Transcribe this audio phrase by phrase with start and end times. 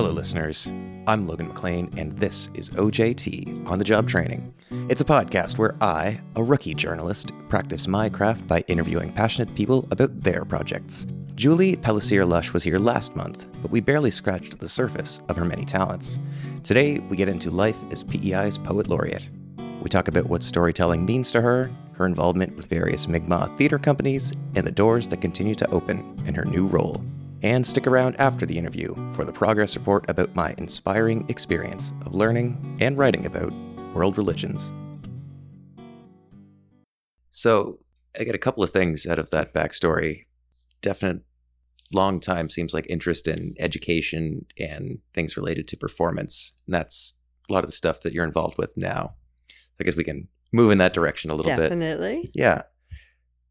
[0.00, 0.72] Hello, listeners.
[1.06, 4.54] I'm Logan McLean, and this is OJT On the Job Training.
[4.88, 9.86] It's a podcast where I, a rookie journalist, practice my craft by interviewing passionate people
[9.90, 11.06] about their projects.
[11.34, 15.44] Julie Pellissier Lush was here last month, but we barely scratched the surface of her
[15.44, 16.18] many talents.
[16.62, 19.28] Today, we get into life as PEI's Poet Laureate.
[19.82, 24.32] We talk about what storytelling means to her, her involvement with various Mi'kmaq theater companies,
[24.54, 27.04] and the doors that continue to open in her new role.
[27.42, 32.14] And stick around after the interview for the progress report about my inspiring experience of
[32.14, 33.52] learning and writing about
[33.94, 34.72] world religions.
[37.30, 37.78] So,
[38.18, 40.26] I get a couple of things out of that backstory.
[40.82, 41.22] Definite
[41.92, 46.52] long time seems like interest in education and things related to performance.
[46.66, 47.14] And that's
[47.48, 49.14] a lot of the stuff that you're involved with now.
[49.48, 51.76] So I guess we can move in that direction a little Definitely.
[51.76, 51.86] bit.
[51.96, 52.30] Definitely.
[52.34, 52.62] Yeah.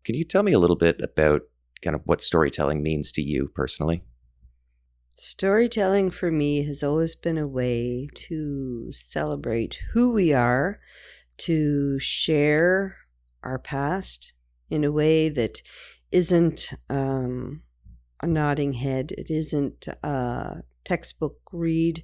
[0.03, 1.41] Can you tell me a little bit about
[1.81, 4.03] kind of what storytelling means to you personally?
[5.15, 10.77] Storytelling for me has always been a way to celebrate who we are,
[11.37, 12.95] to share
[13.43, 14.33] our past
[14.69, 15.61] in a way that
[16.11, 17.63] isn't um,
[18.21, 19.11] a nodding head.
[19.17, 22.03] It isn't a textbook read.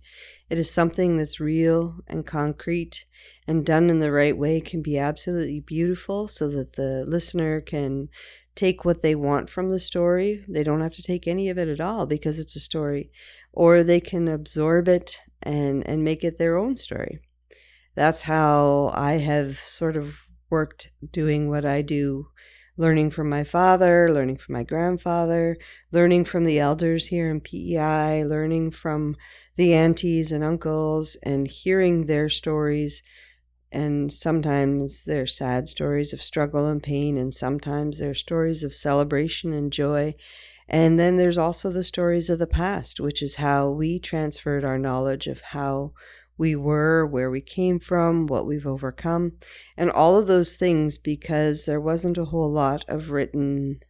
[0.49, 3.05] It is something that's real and concrete
[3.47, 8.09] and done in the right way can be absolutely beautiful so that the listener can
[8.55, 10.43] take what they want from the story.
[10.47, 13.11] They don't have to take any of it at all because it's a story,
[13.53, 17.19] or they can absorb it and and make it their own story.
[17.95, 20.15] That's how I have sort of
[20.49, 22.27] worked doing what I do
[22.77, 25.57] learning from my father, learning from my grandfather,
[25.91, 29.15] learning from the elders here in PEI, learning from
[29.55, 33.01] the aunties and uncles, and hearing their stories.
[33.75, 39.51] And sometimes they're sad stories of struggle and pain, and sometimes they're stories of celebration
[39.51, 40.13] and joy.
[40.69, 44.79] And then there's also the stories of the past, which is how we transferred our
[44.79, 45.91] knowledge of how
[46.37, 49.33] we were, where we came from, what we've overcome,
[49.75, 53.81] and all of those things because there wasn't a whole lot of written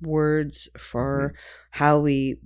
[0.00, 1.78] words for mm-hmm.
[1.82, 2.38] how we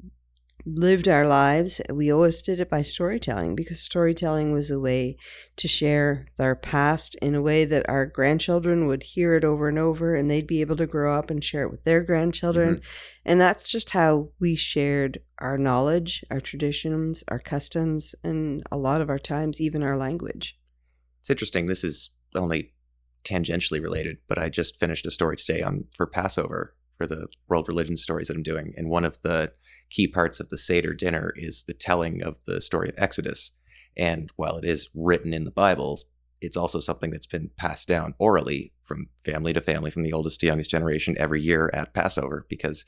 [0.66, 1.80] lived our lives.
[1.90, 5.16] We always did it by storytelling because storytelling was a way
[5.56, 9.78] to share our past in a way that our grandchildren would hear it over and
[9.78, 12.76] over and they'd be able to grow up and share it with their grandchildren.
[12.76, 12.84] Mm-hmm.
[13.26, 19.00] And that's just how we shared our knowledge, our traditions, our customs, and a lot
[19.00, 20.58] of our times, even our language.
[21.20, 21.66] It's interesting.
[21.66, 22.72] This is only
[23.24, 27.68] tangentially related, but I just finished a story today on for Passover for the world
[27.68, 28.74] religion stories that I'm doing.
[28.76, 29.52] And one of the
[29.94, 33.52] key parts of the Seder dinner is the telling of the story of Exodus.
[33.96, 36.00] And while it is written in the Bible,
[36.40, 40.40] it's also something that's been passed down orally from family to family, from the oldest
[40.40, 42.84] to youngest generation every year at Passover, because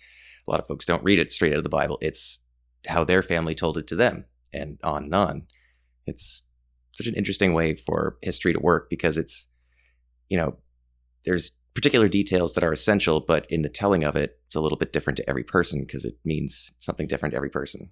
[0.47, 1.97] a lot of folks don't read it straight out of the Bible.
[2.03, 2.45] It's
[2.89, 5.47] how their family told it to them, and on and on.
[6.07, 6.43] It's
[6.93, 9.47] such an interesting way for history to work because it's,
[10.29, 10.57] you know,
[11.25, 14.79] there's particular details that are essential, but in the telling of it, it's a little
[14.79, 17.91] bit different to every person because it means something different to every person.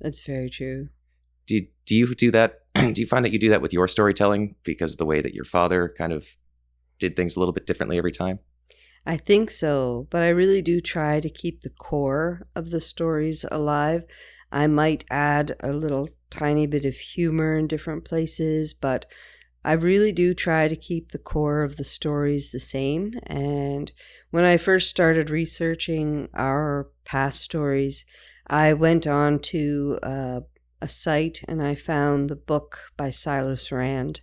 [0.00, 0.88] That's very true.
[1.46, 2.60] Do do you do that?
[2.74, 5.34] do you find that you do that with your storytelling because of the way that
[5.34, 6.36] your father kind of
[6.98, 8.38] did things a little bit differently every time?
[9.04, 13.44] I think so, but I really do try to keep the core of the stories
[13.50, 14.04] alive.
[14.52, 19.06] I might add a little tiny bit of humor in different places, but
[19.64, 23.14] I really do try to keep the core of the stories the same.
[23.26, 23.92] And
[24.30, 28.04] when I first started researching our past stories,
[28.46, 30.40] I went on to uh,
[30.80, 34.20] a site and I found the book by Silas Rand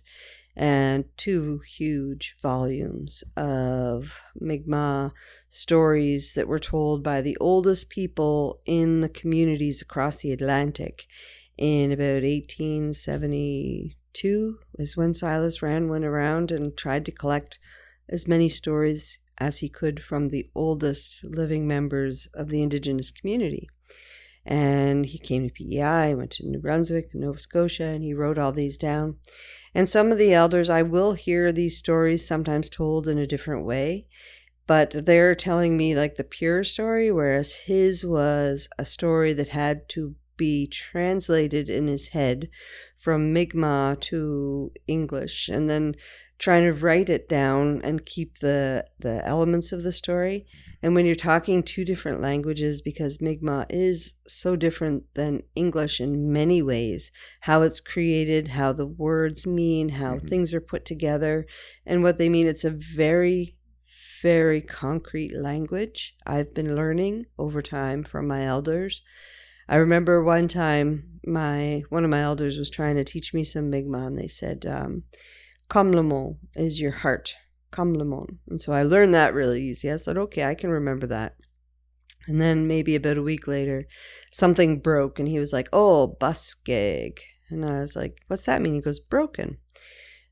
[0.56, 5.12] and two huge volumes of Mi'kmaq
[5.48, 11.06] stories that were told by the oldest people in the communities across the Atlantic
[11.56, 17.58] in about 1870 Two is when Silas Rand went around and tried to collect
[18.08, 23.68] as many stories as he could from the oldest living members of the indigenous community.
[24.44, 28.52] And he came to PEI, went to New Brunswick, Nova Scotia, and he wrote all
[28.52, 29.16] these down.
[29.74, 33.64] And some of the elders, I will hear these stories sometimes told in a different
[33.64, 34.08] way,
[34.66, 39.88] but they're telling me like the pure story, whereas his was a story that had
[39.90, 42.48] to be translated in his head
[42.96, 45.94] from Mi'kmaq to English and then
[46.38, 50.46] trying to write it down and keep the the elements of the story.
[50.82, 56.32] And when you're talking two different languages, because Mi'kmaq is so different than English in
[56.32, 60.26] many ways, how it's created, how the words mean, how mm-hmm.
[60.26, 61.46] things are put together,
[61.84, 63.56] and what they mean, it's a very
[64.22, 69.02] very concrete language I've been learning over time from my elders.
[69.70, 73.70] I remember one time my one of my elders was trying to teach me some
[73.70, 75.04] Mi'kmaq, and they said, um,
[75.68, 77.34] "Kamlamon is your heart."
[77.70, 79.88] Kamlamon, and so I learned that really easy.
[79.88, 81.36] I said, "Okay, I can remember that."
[82.26, 83.86] And then maybe about a week later,
[84.32, 88.74] something broke, and he was like, "Oh, buskeg," and I was like, "What's that mean?"
[88.74, 89.58] He goes, "Broken."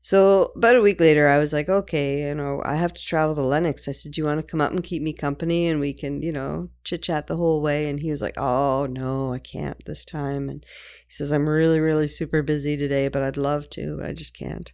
[0.09, 3.35] So about a week later, I was like, okay, you know, I have to travel
[3.35, 3.87] to Lennox.
[3.87, 6.23] I said, do you want to come up and keep me company and we can,
[6.23, 7.87] you know, chit chat the whole way?
[7.87, 10.49] And he was like, oh, no, I can't this time.
[10.49, 10.65] And
[11.07, 14.35] he says, I'm really, really super busy today, but I'd love to, but I just
[14.35, 14.73] can't.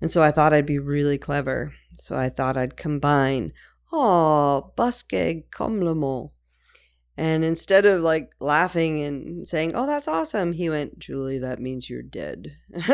[0.00, 1.74] And so I thought I'd be really clever.
[1.98, 3.52] So I thought I'd combine,
[3.92, 6.30] oh, buskeg Kamlamon
[7.22, 11.88] and instead of like laughing and saying, Oh, that's awesome, he went, Julie, that means
[11.88, 12.56] you're dead.
[12.76, 12.88] I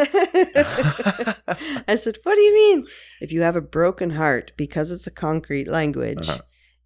[1.96, 2.86] said, What do you mean?
[3.22, 6.42] If you have a broken heart, because it's a concrete language, uh-huh.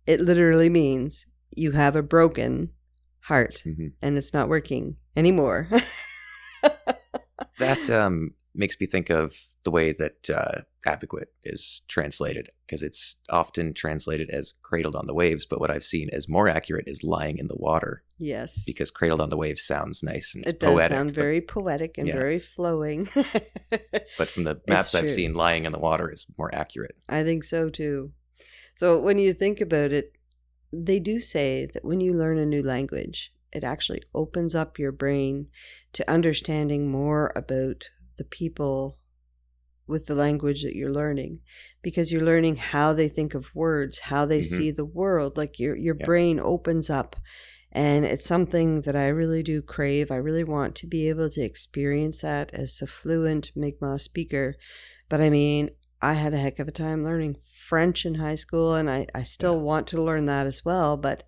[0.06, 2.70] it literally means you have a broken
[3.22, 3.88] heart mm-hmm.
[4.00, 5.68] and it's not working anymore.
[7.58, 13.20] that um, makes me think of the way that uh, Abegweit is translated because it's
[13.30, 17.04] often translated as cradled on the waves, but what I've seen as more accurate is
[17.04, 18.02] lying in the water.
[18.18, 18.64] Yes.
[18.64, 20.96] Because cradled on the waves sounds nice and it's it does poetic.
[20.96, 22.14] sound very poetic and yeah.
[22.14, 23.08] very flowing.
[24.18, 26.96] but from the maps I've seen, lying in the water is more accurate.
[27.08, 28.12] I think so too.
[28.76, 30.12] So when you think about it,
[30.72, 34.92] they do say that when you learn a new language, it actually opens up your
[34.92, 35.48] brain
[35.92, 38.98] to understanding more about the people
[39.92, 41.38] with the language that you're learning
[41.82, 44.56] because you're learning how they think of words, how they mm-hmm.
[44.56, 45.36] see the world.
[45.36, 46.06] Like your your yeah.
[46.06, 47.14] brain opens up
[47.70, 50.10] and it's something that I really do crave.
[50.10, 54.56] I really want to be able to experience that as a fluent Mi'kmaq speaker.
[55.08, 57.36] But I mean, I had a heck of a time learning
[57.68, 59.62] French in high school and I, I still yeah.
[59.62, 60.96] want to learn that as well.
[60.96, 61.22] But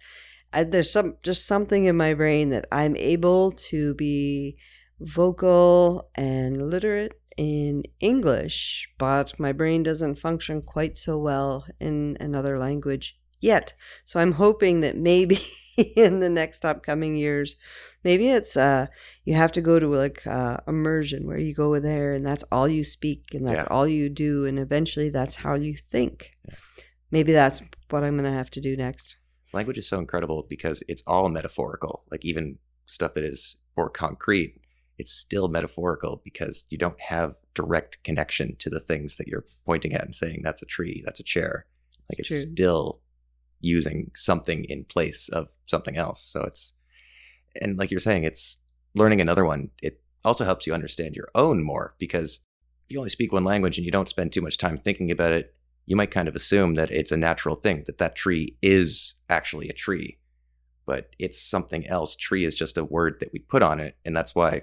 [0.52, 4.56] I, there's some just something in my brain that I'm able to be
[5.00, 12.58] vocal and literate in English, but my brain doesn't function quite so well in another
[12.58, 13.74] language yet.
[14.04, 15.38] So I'm hoping that maybe
[15.96, 17.56] in the next upcoming years,
[18.02, 18.86] maybe it's uh
[19.24, 22.68] you have to go to like uh, immersion where you go there and that's all
[22.68, 23.74] you speak and that's yeah.
[23.74, 26.32] all you do and eventually that's how you think.
[26.48, 26.54] Yeah.
[27.10, 29.16] Maybe that's what I'm going to have to do next.
[29.52, 32.02] Language is so incredible because it's all metaphorical.
[32.10, 34.60] Like even stuff that is more concrete
[34.98, 39.92] it's still metaphorical because you don't have direct connection to the things that you're pointing
[39.92, 41.66] at and saying that's a tree, that's a chair.
[42.10, 43.00] Like it's, it's still
[43.60, 46.20] using something in place of something else.
[46.20, 46.72] So it's
[47.60, 48.58] and like you're saying, it's
[48.94, 49.70] learning another one.
[49.82, 52.40] It also helps you understand your own more because
[52.86, 55.32] if you only speak one language and you don't spend too much time thinking about
[55.32, 55.54] it,
[55.86, 59.68] you might kind of assume that it's a natural thing that that tree is actually
[59.68, 60.18] a tree,
[60.86, 62.16] but it's something else.
[62.16, 64.62] Tree is just a word that we put on it, and that's why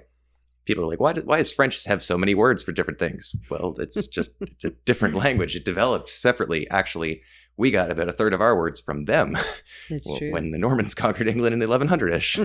[0.64, 3.34] people are like, why, do, why does French have so many words for different things?
[3.50, 5.56] Well, it's just, it's a different language.
[5.56, 6.68] It developed separately.
[6.70, 7.22] Actually,
[7.56, 9.36] we got about a third of our words from them
[9.90, 10.32] That's well, true.
[10.32, 12.40] when the Normans conquered England in 1100 ish.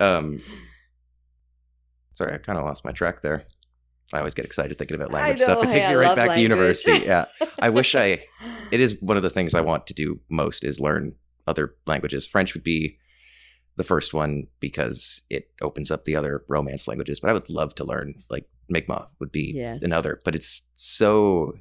[0.00, 0.40] um,
[2.12, 3.44] sorry, I kind of lost my track there.
[4.12, 5.64] I always get excited thinking about language know, stuff.
[5.64, 6.36] It takes hey, me right back language.
[6.36, 6.98] to university.
[7.04, 7.24] Yeah.
[7.60, 8.22] I wish I,
[8.70, 11.14] it is one of the things I want to do most is learn
[11.46, 12.26] other languages.
[12.26, 12.98] French would be
[13.76, 17.20] the first one because it opens up the other romance languages.
[17.20, 19.82] But I would love to learn like Mi'kmaq would be yes.
[19.82, 21.54] another, but it's so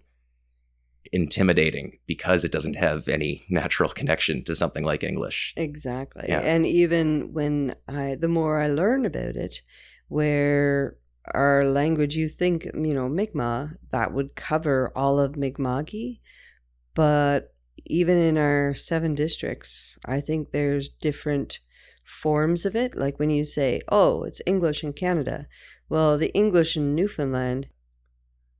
[1.12, 5.53] intimidating because it doesn't have any natural connection to something like English.
[5.58, 6.25] Exactly.
[6.27, 6.39] Yeah.
[6.39, 9.62] And even when I the more I learn about it,
[10.08, 10.98] where
[11.34, 16.20] our language you think, you know, Mi'kmaq, that would cover all of Mi'kmaqi,
[16.93, 17.53] but
[17.86, 21.60] even in our seven districts, I think there's different
[22.03, 22.95] forms of it.
[22.95, 25.48] Like when you say, oh, it's English in Canada.
[25.89, 27.69] Well, the English in Newfoundland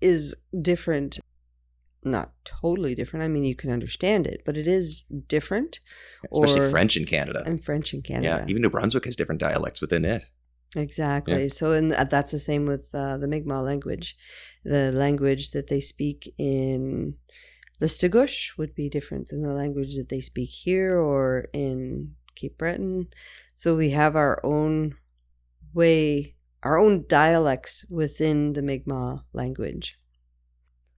[0.01, 1.19] is different.
[2.03, 3.23] Not totally different.
[3.23, 5.79] I mean, you can understand it, but it is different.
[6.31, 7.43] Especially or, French in Canada.
[7.45, 8.43] And French in Canada.
[8.43, 10.25] Yeah, even New Brunswick has different dialects within it.
[10.75, 11.43] Exactly.
[11.43, 11.50] Yeah.
[11.50, 14.17] So, and that's the same with uh, the Mi'kmaq language.
[14.63, 17.15] The language that they speak in
[17.79, 23.07] Listuguj would be different than the language that they speak here or in Cape Breton.
[23.55, 24.95] So we have our own
[25.73, 29.97] way, our own dialects within the Mi'kmaq language.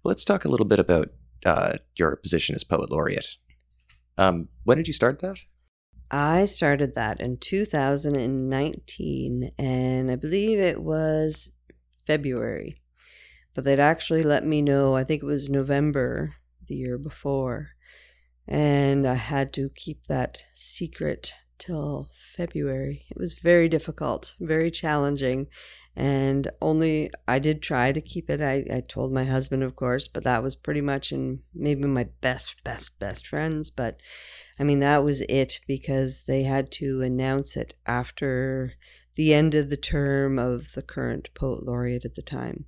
[0.03, 1.09] Let's talk a little bit about
[1.45, 3.37] uh, your position as poet laureate.
[4.17, 5.39] Um, when did you start that?
[6.11, 11.51] I started that in 2019, and I believe it was
[12.05, 12.81] February.
[13.53, 16.35] But they'd actually let me know, I think it was November
[16.67, 17.69] the year before,
[18.47, 23.05] and I had to keep that secret till February.
[23.09, 25.47] It was very difficult, very challenging.
[25.95, 28.41] And only I did try to keep it.
[28.41, 32.07] I, I told my husband, of course, but that was pretty much in maybe my
[32.21, 33.69] best, best, best friends.
[33.71, 34.01] But
[34.59, 38.73] I mean, that was it because they had to announce it after
[39.15, 42.65] the end of the term of the current poet laureate at the time.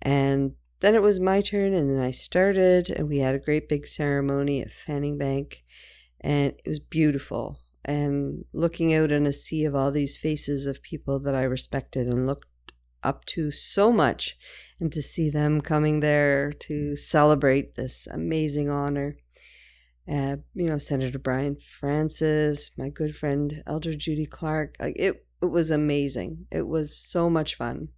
[0.00, 3.68] And then it was my turn, and then I started, and we had a great
[3.68, 5.64] big ceremony at Fanning Bank,
[6.20, 7.58] and it was beautiful.
[7.84, 12.06] And looking out in a sea of all these faces of people that I respected
[12.06, 14.36] and looked up to so much,
[14.78, 19.16] and to see them coming there to celebrate this amazing honor.
[20.08, 24.76] Uh, you know, Senator Brian Francis, my good friend Elder Judy Clark.
[24.78, 26.46] Like it, it was amazing.
[26.50, 27.88] It was so much fun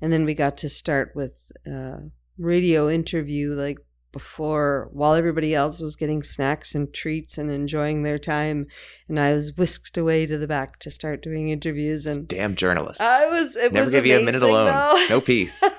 [0.00, 1.34] and then we got to start with
[1.66, 3.78] a radio interview like
[4.12, 8.66] before while everybody else was getting snacks and treats and enjoying their time.
[9.08, 13.02] And i was whisked away to the back to start doing interviews and damn journalists.
[13.02, 14.66] I was it never was give you a minute alone.
[14.66, 15.06] though.
[15.08, 15.62] no peace.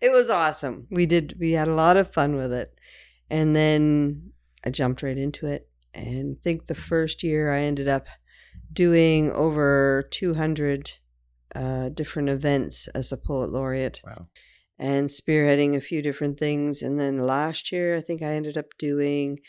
[0.00, 0.86] It was awesome.
[0.90, 2.74] We did we had a lot of fun with it.
[3.28, 4.32] And then
[4.64, 5.68] i jumped right into it.
[5.92, 8.06] And I think the first year i ended up
[8.72, 10.92] doing over 200
[11.54, 14.00] uh, different events as a poet laureate.
[14.04, 14.26] Wow.
[14.78, 16.80] And spearheading a few different things.
[16.80, 19.40] And then last year, I think I ended up doing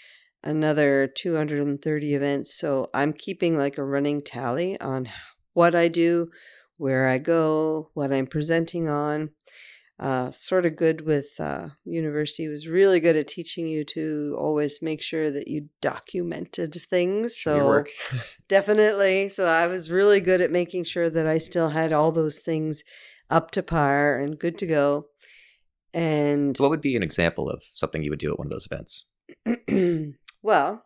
[0.43, 2.57] another 230 events.
[2.57, 5.09] So I'm keeping like a running tally on
[5.53, 6.29] what I do,
[6.77, 9.29] where I go, what I'm presenting on
[10.01, 14.81] uh, sort of good with uh, university was really good at teaching you to always
[14.81, 17.83] make sure that you documented things so
[18.47, 22.39] definitely so i was really good at making sure that i still had all those
[22.39, 22.83] things
[23.29, 25.05] up to par and good to go
[25.93, 28.51] and so what would be an example of something you would do at one of
[28.51, 29.09] those events?
[30.43, 30.85] Well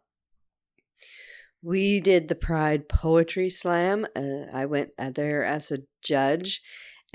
[1.65, 6.62] we did the pride poetry slam uh, i went uh, there as a judge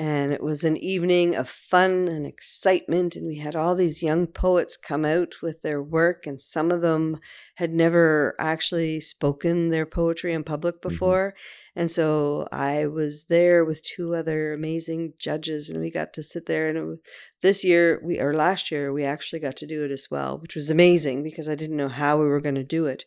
[0.01, 4.27] and it was an evening of fun and excitement and we had all these young
[4.27, 7.21] poets come out with their work and some of them
[7.57, 10.89] had never actually spoken their poetry in public mm-hmm.
[10.89, 11.70] before mm-hmm.
[11.77, 16.47] And so i was there with two other amazing judges and we got to sit
[16.47, 16.99] there and was,
[17.43, 20.55] this year we or last year we actually got to do it as well which
[20.55, 23.05] was amazing because i didn't know how we were going to do it.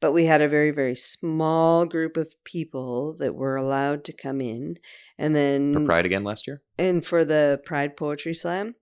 [0.00, 4.40] But we had a very very small group of people that were allowed to come
[4.40, 4.76] in
[5.18, 6.62] and then for pride again last year?
[6.78, 8.74] and for the pride poetry slam.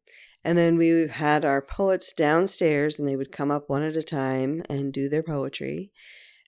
[0.47, 4.03] And then we had our poets downstairs, and they would come up one at a
[4.03, 5.91] time and do their poetry.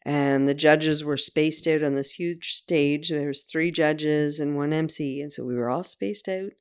[0.06, 3.08] And the judges were spaced out on this huge stage.
[3.08, 6.52] There was three judges and one MC, and so we were all spaced out.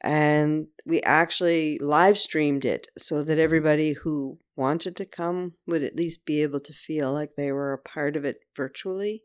[0.00, 5.94] And we actually live streamed it so that everybody who wanted to come would at
[5.94, 9.24] least be able to feel like they were a part of it virtually.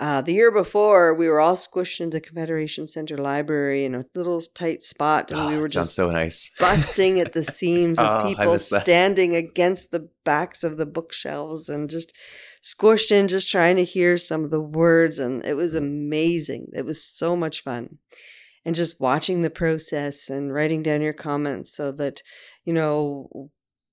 [0.00, 4.40] Uh, the year before, we were all squished into Confederation Center Library in a little
[4.40, 6.50] tight spot, and oh, we were just so nice.
[6.58, 11.90] busting at the seams of oh, people standing against the backs of the bookshelves and
[11.90, 12.14] just
[12.62, 15.18] squished in, just trying to hear some of the words.
[15.18, 16.68] And it was amazing.
[16.74, 17.98] It was so much fun.
[18.64, 22.22] And just watching the process and writing down your comments so that,
[22.64, 23.50] you know,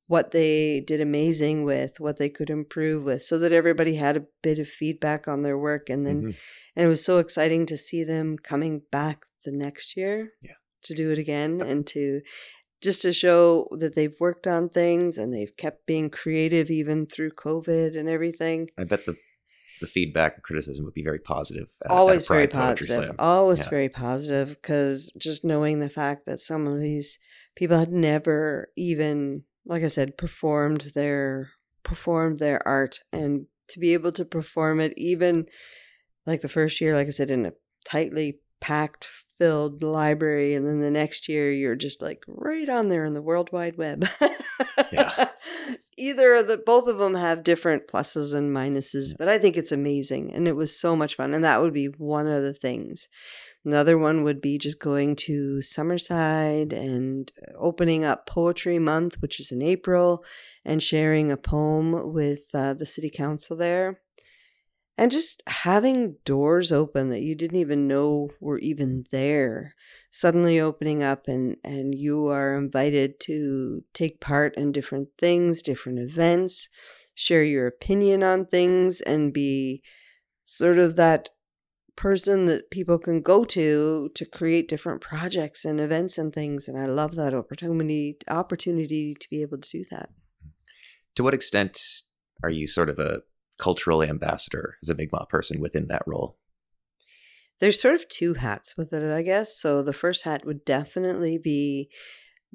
[0.07, 4.25] what they did amazing with, what they could improve with, so that everybody had a
[4.41, 5.89] bit of feedback on their work.
[5.89, 6.31] And then, mm-hmm.
[6.75, 10.51] and it was so exciting to see them coming back the next year yeah.
[10.83, 12.21] to do it again and to
[12.81, 17.31] just to show that they've worked on things and they've kept being creative even through
[17.31, 18.69] COVID and everything.
[18.77, 19.15] I bet the
[19.79, 21.69] the feedback and criticism would be very positive.
[21.85, 23.15] At, always at very positive.
[23.19, 23.69] Always yeah.
[23.69, 27.19] very positive because just knowing the fact that some of these
[27.55, 31.51] people had never even like I said, performed their
[31.83, 35.45] performed their art and to be able to perform it even
[36.25, 37.53] like the first year, like I said, in a
[37.85, 43.05] tightly packed filled library and then the next year you're just like right on there
[43.05, 44.07] in the world wide web
[44.91, 45.29] yeah.
[45.97, 49.71] either of the both of them have different pluses and minuses but i think it's
[49.71, 53.07] amazing and it was so much fun and that would be one of the things
[53.67, 59.51] Another one would be just going to Summerside and opening up Poetry Month, which is
[59.51, 60.23] in April,
[60.63, 63.99] and sharing a poem with uh, the city council there.
[64.97, 69.73] And just having doors open that you didn't even know were even there,
[70.09, 75.99] suddenly opening up, and, and you are invited to take part in different things, different
[75.99, 76.67] events,
[77.13, 79.83] share your opinion on things, and be
[80.43, 81.29] sort of that
[81.95, 86.67] person that people can go to to create different projects and events and things.
[86.67, 90.09] And i love that opportunity opportunity to be able to do that.
[91.15, 91.79] To what extent
[92.43, 93.21] are you sort of a
[93.57, 96.37] cultural ambassador as a Mi'kmaq person within that role?
[97.59, 99.57] There's sort of two hats with it, I guess.
[99.59, 101.89] So the first hat would definitely be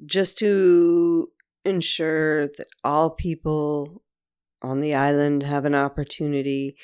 [0.05, 1.27] just to
[1.65, 4.03] ensure that all people
[4.61, 6.77] on the island have an opportunity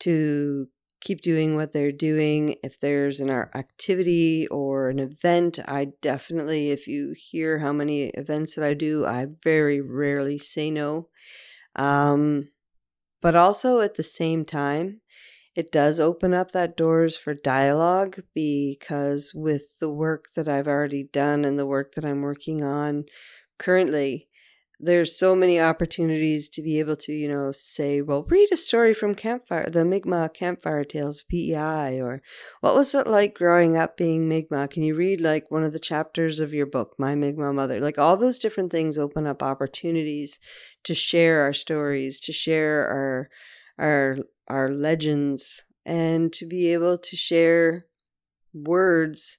[0.00, 0.68] to
[1.00, 2.56] keep doing what they're doing.
[2.62, 8.54] If there's an activity or an event, I definitely, if you hear how many events
[8.54, 11.08] that I do, I very rarely say no.
[11.76, 12.48] Um,
[13.24, 15.00] but also at the same time,
[15.56, 21.04] it does open up that doors for dialogue because with the work that I've already
[21.04, 23.06] done and the work that I'm working on
[23.58, 24.28] currently,
[24.78, 28.92] there's so many opportunities to be able to, you know, say, well, read a story
[28.92, 32.20] from Campfire, the Mi'kmaq Campfire Tales PEI, or
[32.60, 34.70] what was it like growing up being Mi'kmaq?
[34.70, 37.80] Can you read like one of the chapters of your book, My Mi'kmaq Mother?
[37.80, 40.38] Like all those different things open up opportunities
[40.84, 43.30] to share our stories, to share our
[43.78, 47.86] our our legends, and to be able to share
[48.52, 49.38] words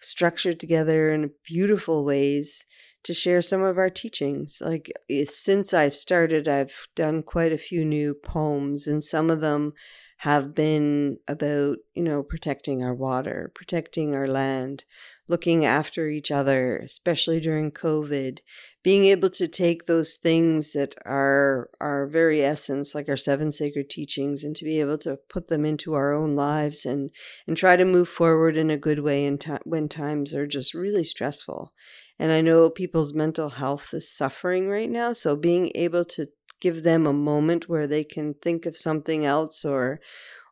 [0.00, 2.66] structured together in beautiful ways
[3.04, 4.58] to share some of our teachings.
[4.60, 9.40] Like eh, since I've started, I've done quite a few new poems, and some of
[9.40, 9.72] them
[10.18, 14.84] have been about, you know, protecting our water, protecting our land,
[15.28, 18.38] looking after each other, especially during COVID,
[18.82, 23.88] being able to take those things that are our very essence, like our seven sacred
[23.88, 27.10] teachings, and to be able to put them into our own lives and
[27.46, 30.74] and try to move forward in a good way in time when times are just
[30.74, 31.72] really stressful.
[32.18, 35.12] And I know people's mental health is suffering right now.
[35.12, 36.28] So being able to
[36.60, 40.00] give them a moment where they can think of something else or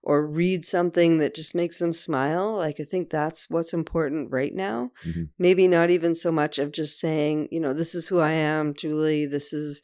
[0.03, 4.55] or read something that just makes them smile like i think that's what's important right
[4.55, 4.91] now.
[5.07, 5.25] Mm-hmm.
[5.39, 8.75] maybe not even so much of just saying you know this is who i am
[8.75, 9.27] julie.
[9.27, 9.83] This is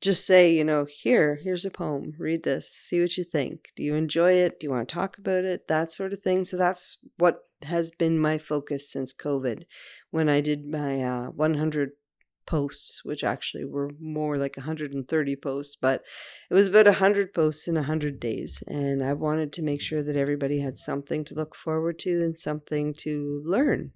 [0.00, 2.14] just say you know here here's a poem.
[2.18, 2.70] Read this.
[2.70, 3.68] See what you think.
[3.76, 4.60] Do you enjoy it?
[4.60, 5.68] Do you want to talk about it?
[5.68, 6.44] That sort of thing.
[6.44, 9.64] So that's what has been my focus since COVID
[10.10, 11.92] when I did my uh, 100
[12.46, 16.02] posts, which actually were more like 130 posts, but
[16.50, 18.62] it was about 100 posts in 100 days.
[18.66, 19.84] And I wanted to make mm.
[19.84, 23.92] sure that everybody had something to look forward to and something to learn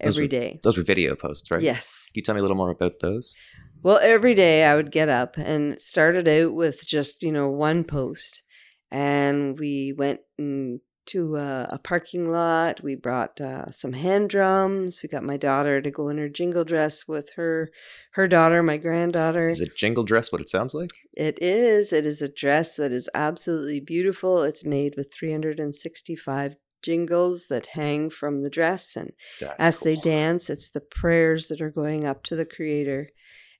[0.00, 0.60] every those were, day.
[0.62, 1.62] Those were video posts, right?
[1.62, 2.10] Yes.
[2.12, 3.34] Can you tell me a little more about those?
[3.82, 7.84] Well, every day I would get up and started out with just, you know, one
[7.84, 8.42] post.
[8.90, 12.82] And we went and to a, a parking lot.
[12.82, 15.02] We brought uh, some hand drums.
[15.02, 17.70] We got my daughter to go in her jingle dress with her
[18.12, 19.48] her daughter, my granddaughter.
[19.48, 20.90] Is a jingle dress what it sounds like?
[21.14, 21.92] It is.
[21.92, 24.42] It is a dress that is absolutely beautiful.
[24.42, 29.84] It's made with 365 jingles that hang from the dress and That's as cool.
[29.94, 33.08] they dance, it's the prayers that are going up to the creator.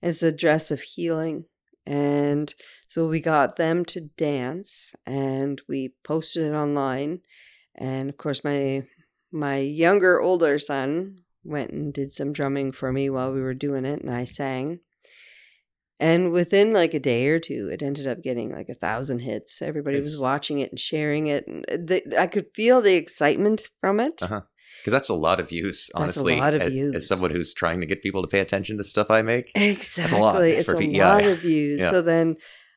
[0.01, 1.47] It's a dress of healing.
[1.89, 2.55] And
[2.87, 7.23] so we got them to dance and we posted it online.
[7.75, 8.83] And of course, my
[9.33, 13.87] my younger older son went and did some drumming for me while we were doing
[13.87, 14.81] it and I sang.
[15.99, 19.63] And within like a day or two, it ended up getting like a thousand hits.
[19.63, 20.07] Everybody nice.
[20.07, 21.47] was watching it and sharing it.
[21.47, 24.23] And uh, I could feel the excitement from it.
[24.23, 24.43] Uh-huh
[24.81, 25.91] because that's a lot of views.
[25.95, 26.95] Honestly, that's a lot of as, views.
[26.97, 30.03] as someone who's trying to get people to pay attention to stuff I make, exactly,
[30.03, 30.43] that's a lot.
[30.43, 31.05] It's a PEI.
[31.05, 31.81] lot of views.
[31.81, 31.91] Yeah.
[31.91, 32.37] So then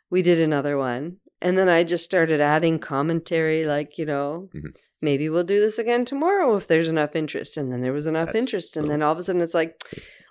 [0.10, 4.50] we did another one, and then I just started adding commentary, like you know.
[4.56, 4.70] Mm-hmm.
[5.04, 7.58] Maybe we'll do this again tomorrow if there's enough interest.
[7.58, 8.78] And then there was enough that's interest.
[8.78, 9.76] And then all of a sudden it's like,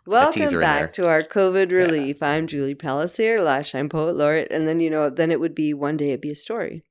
[0.06, 2.18] Welcome back to our COVID relief.
[2.22, 2.30] Yeah.
[2.30, 4.50] I'm Julie Pellissier, Last Shine Poet Laureate.
[4.50, 6.83] And then, you know, then it would be one day it'd be a story.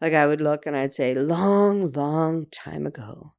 [0.00, 3.32] Like I would look and I'd say, long, long time ago,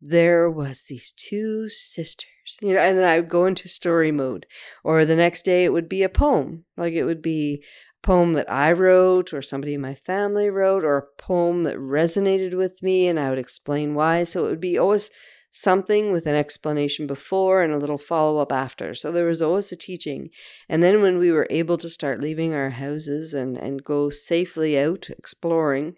[0.00, 2.26] there was these two sisters.
[2.60, 4.46] You know, and then I would go into story mode.
[4.82, 6.64] Or the next day it would be a poem.
[6.76, 7.62] Like it would be
[8.02, 11.76] a poem that I wrote or somebody in my family wrote or a poem that
[11.76, 14.24] resonated with me and I would explain why.
[14.24, 15.10] So it would be always
[15.52, 18.94] something with an explanation before and a little follow up after.
[18.94, 20.30] So there was always a teaching.
[20.68, 24.78] And then when we were able to start leaving our houses and, and go safely
[24.78, 25.96] out exploring,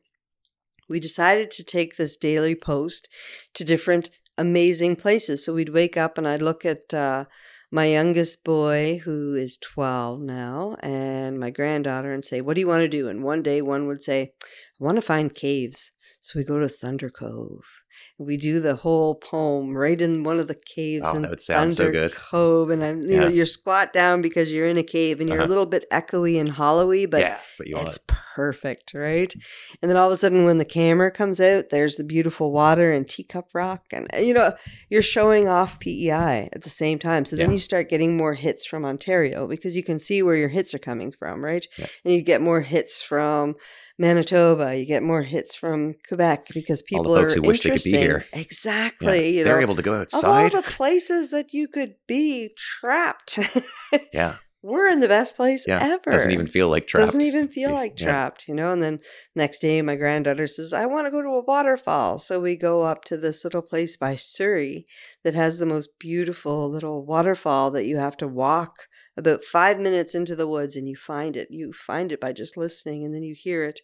[0.91, 3.09] we decided to take this daily post
[3.55, 5.45] to different amazing places.
[5.45, 7.27] So we'd wake up and I'd look at uh,
[7.71, 12.67] my youngest boy, who is 12 now, and my granddaughter and say, What do you
[12.67, 13.09] want to do?
[13.09, 15.93] And one day one would say, I want to find caves.
[16.19, 17.85] So we go to Thunder Cove.
[18.19, 21.41] We do the whole poem right in one of the caves oh, in that would
[21.41, 22.15] sound Thunder so good.
[22.15, 22.71] Cove.
[22.71, 23.21] And I'm, you yeah.
[23.21, 25.47] know, you're squat down because you're in a cave and you're uh-huh.
[25.47, 29.33] a little bit echoey and hollowy, but yeah, it's perfect, right?
[29.81, 32.93] And then all of a sudden, when the camera comes out, there's the beautiful water
[32.93, 34.55] and teacup rock, and you know,
[34.89, 37.25] you're showing off PEI at the same time.
[37.25, 37.55] So then yeah.
[37.55, 40.79] you start getting more hits from Ontario because you can see where your hits are
[40.79, 41.67] coming from, right?
[41.79, 41.87] Yeah.
[42.05, 43.57] And you get more hits from
[43.99, 44.77] Manitoba.
[44.77, 47.71] You get more hits from Quebec because people All the folks are who wish they
[47.71, 48.25] could be here.
[48.33, 49.39] Exactly.
[49.39, 53.39] You They're know, able to go of all the places that you could be trapped,
[54.13, 54.37] yeah.
[54.63, 55.79] we're in the best place Yeah.
[55.81, 56.11] ever.
[56.11, 57.07] Doesn't even feel like trapped.
[57.07, 58.07] Doesn't even feel like Yeah.
[58.07, 58.73] trapped, you know.
[58.73, 59.01] And then
[59.35, 62.83] next day, my granddaughter says, "I want to go to a waterfall." So we go
[62.83, 64.87] up to this little place by Surrey
[65.25, 70.15] that has the most beautiful little waterfall that you have to walk about five minutes
[70.15, 71.49] into the woods, and you find it.
[71.51, 73.81] You find it by just listening, and then you hear it.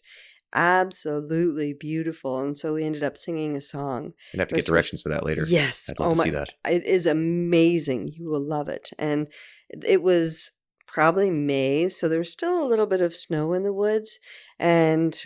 [0.53, 2.39] Absolutely beautiful.
[2.39, 4.13] And so we ended up singing a song.
[4.33, 5.45] You'd have to get directions for that later.
[5.47, 5.89] Yes.
[5.89, 6.53] I'd love oh to my see that.
[6.69, 8.09] it is amazing.
[8.09, 8.89] You will love it.
[8.97, 9.27] And
[9.83, 10.51] it was
[10.87, 14.19] probably May, so there was still a little bit of snow in the woods
[14.57, 15.21] and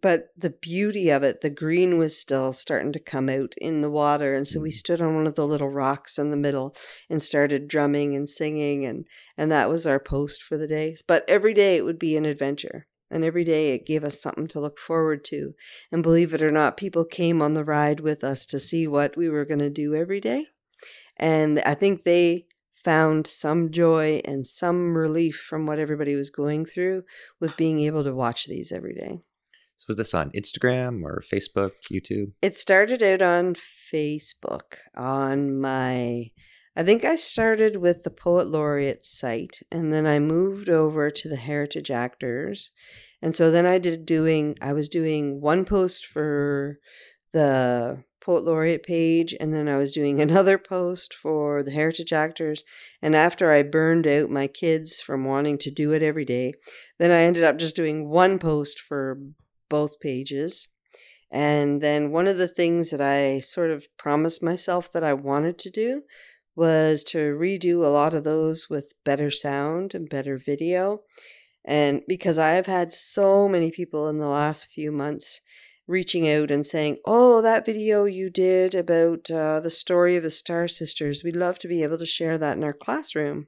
[0.00, 3.90] but the beauty of it, the green was still starting to come out in the
[3.90, 4.74] water and so we Mhm.
[4.74, 6.74] stood on one of the little rocks in the middle
[7.10, 10.96] and started drumming and singing and and that was our post for the day.
[11.06, 12.86] But every day it would be an adventure.
[13.12, 15.54] And every day it gave us something to look forward to.
[15.92, 19.16] And believe it or not, people came on the ride with us to see what
[19.16, 20.46] we were going to do every day.
[21.16, 22.46] And I think they
[22.84, 27.04] found some joy and some relief from what everybody was going through
[27.40, 29.20] with being able to watch these every day.
[29.76, 32.32] So was this on Instagram or Facebook, YouTube?
[32.40, 33.56] It started out on
[33.92, 36.30] Facebook on my
[36.74, 41.28] I think I started with the Poet Laureate site and then I moved over to
[41.28, 42.70] the Heritage Actors.
[43.20, 46.78] And so then I did doing I was doing one post for
[47.32, 52.64] the Poet Laureate page and then I was doing another post for the Heritage Actors
[53.02, 56.54] and after I burned out my kids from wanting to do it every day,
[56.98, 59.18] then I ended up just doing one post for
[59.68, 60.68] both pages.
[61.30, 65.58] And then one of the things that I sort of promised myself that I wanted
[65.58, 66.02] to do
[66.54, 71.02] was to redo a lot of those with better sound and better video.
[71.64, 75.40] And because I have had so many people in the last few months
[75.86, 80.30] reaching out and saying, Oh, that video you did about uh, the story of the
[80.30, 83.46] Star Sisters, we'd love to be able to share that in our classroom.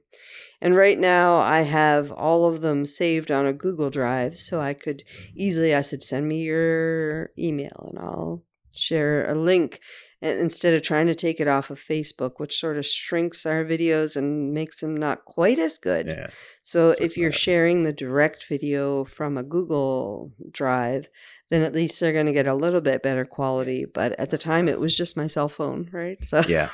[0.61, 4.73] And right now, I have all of them saved on a Google Drive, so I
[4.73, 5.03] could
[5.35, 9.79] easily, I said, send me your email and I'll share a link
[10.25, 14.15] instead of trying to take it off of Facebook, which sort of shrinks our videos
[14.15, 16.07] and makes them not quite as good.
[16.07, 16.27] Yeah.
[16.63, 21.07] So if you're not- sharing the direct video from a Google Drive,
[21.49, 23.85] then at least they're going to get a little bit better quality.
[23.93, 26.17] But at the time, it was just my cell phone, right?
[26.23, 26.69] So Yeah.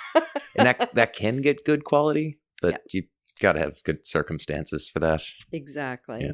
[0.55, 3.03] And that that can get good quality, but you
[3.41, 5.23] got to have good circumstances for that.
[5.51, 6.19] exactly.
[6.21, 6.33] Yeah.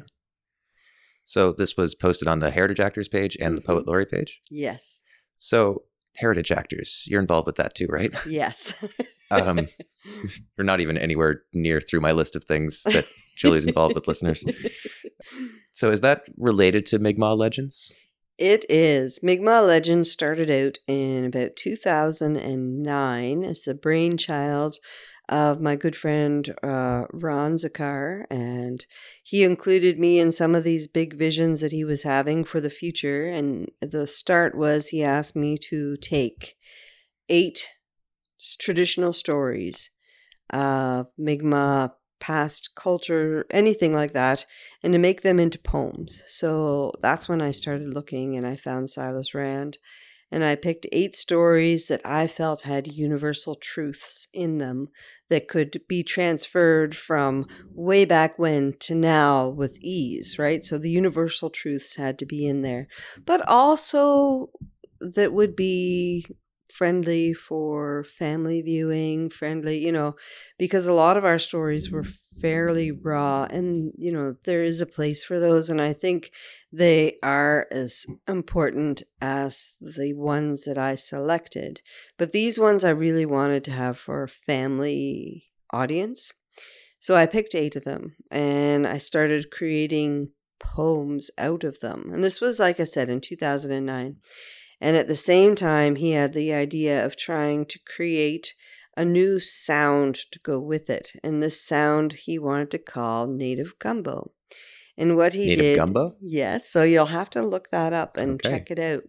[1.24, 3.88] So this was posted on the Heritage Actors page and the Poet Mhm.
[3.88, 4.40] Laureate page.
[4.50, 5.02] Yes.
[5.36, 5.82] So
[6.16, 8.12] Heritage Actors, you're involved with that too, right?
[8.26, 8.72] Yes.
[9.30, 9.66] Um,
[10.56, 13.04] you're not even anywhere near through my list of things that
[13.36, 14.42] Julie's involved with listeners.
[15.72, 17.92] So is that related to Mi'kmaq legends?
[18.38, 19.20] It is.
[19.22, 24.76] Mi'kmaq Legend started out in about 2009 as a brainchild
[25.28, 28.84] of my good friend uh, Ron Zakar, and
[29.22, 32.70] he included me in some of these big visions that he was having for the
[32.70, 33.26] future.
[33.26, 36.56] And the start was he asked me to take
[37.28, 37.68] eight
[38.58, 39.90] traditional stories,
[40.50, 44.44] uh, Mi'kmaq past culture, anything like that,
[44.82, 46.22] and to make them into poems.
[46.26, 49.78] So that's when I started looking and I found Silas Rand.
[50.30, 54.88] And I picked eight stories that I felt had universal truths in them
[55.30, 60.64] that could be transferred from way back when to now with ease, right?
[60.64, 62.88] So the universal truths had to be in there,
[63.24, 64.50] but also
[65.00, 66.26] that would be
[66.78, 70.14] friendly for family viewing, friendly, you know,
[70.58, 72.04] because a lot of our stories were
[72.40, 75.68] fairly raw and, you know, there is a place for those.
[75.68, 76.30] And I think
[76.72, 81.80] they are as important as the ones that I selected.
[82.16, 86.32] But these ones I really wanted to have for a family audience.
[87.00, 90.28] So I picked eight of them and I started creating
[90.60, 92.10] poems out of them.
[92.12, 94.16] And this was, like I said, in 2009.
[94.80, 98.54] And at the same time, he had the idea of trying to create
[98.96, 101.12] a new sound to go with it.
[101.22, 104.32] And this sound he wanted to call Native Gumbo.
[104.96, 105.76] And what he Native did.
[105.76, 106.16] gumbo?
[106.20, 106.68] Yes.
[106.68, 108.50] So you'll have to look that up and Okay.
[108.50, 109.04] check it out.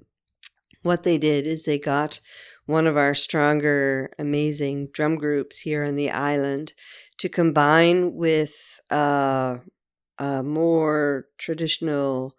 [0.84, 2.19] What they did is they got
[2.65, 6.73] one of our stronger, amazing drum groups here on the island
[7.17, 9.58] to combine with uh,
[10.19, 12.36] a more traditional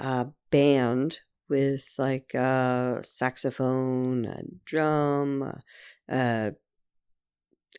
[0.00, 5.60] uh, band with like a saxophone, a drum,
[6.08, 6.50] uh,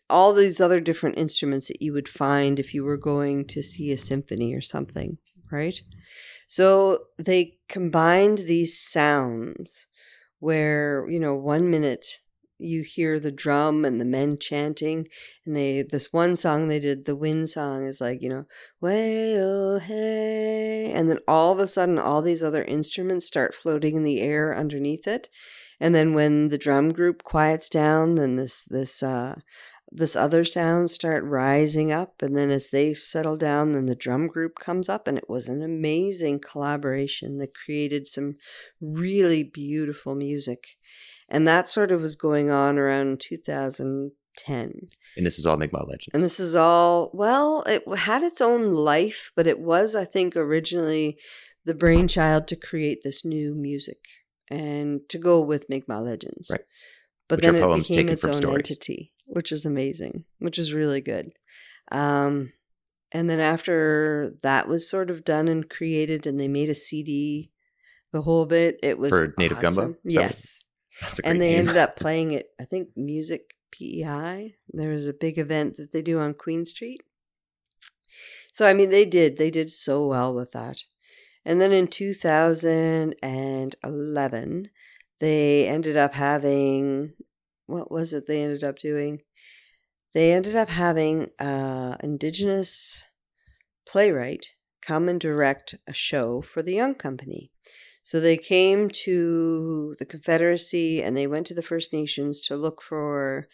[0.10, 3.91] all these other different instruments that you would find if you were going to see
[3.91, 5.17] a symphony or something,
[5.51, 5.82] right?
[6.47, 9.88] So they combined these sounds
[10.39, 12.19] where, you know, one minute
[12.59, 15.07] you hear the drum and the men chanting
[15.45, 18.45] and they this one song they did the wind song is like you know
[18.81, 23.95] way oh hey and then all of a sudden all these other instruments start floating
[23.95, 25.29] in the air underneath it
[25.79, 29.35] and then when the drum group quiets down then this this uh
[29.89, 34.27] this other sounds start rising up and then as they settle down then the drum
[34.27, 38.35] group comes up and it was an amazing collaboration that created some
[38.81, 40.77] really beautiful music
[41.29, 44.87] and that sort of was going on around 2010
[45.17, 46.13] And this is all Mi'kmaq Legends.
[46.13, 50.35] and this is all well it had its own life but it was i think
[50.35, 51.17] originally
[51.65, 53.99] the brainchild to create this new music
[54.49, 56.61] and to go with Mi'kmaq Legends Right.
[57.27, 58.57] but Which then it became its own stories.
[58.69, 61.31] entity which is amazing which is really good
[61.91, 62.53] um
[63.11, 67.51] and then after that was sort of done and created and they made a cd
[68.13, 69.81] the whole bit it was For Native Gumbo?
[69.81, 69.97] awesome.
[70.03, 70.66] What- yes That's a great
[71.23, 71.60] and they name.
[71.60, 76.01] ended up playing it i think music pei there was a big event that they
[76.01, 77.03] do on queen street.
[78.53, 80.83] So i mean they did they did so well with that.
[81.45, 84.69] And then in 2011
[85.19, 87.13] they ended up having
[87.65, 89.21] what was it they ended up doing?
[90.13, 93.03] They ended up having an indigenous
[93.86, 97.51] playwright come and direct a show for the young company
[98.07, 102.81] so they came to the Confederacy and they went to the First Nations to look
[102.81, 103.49] for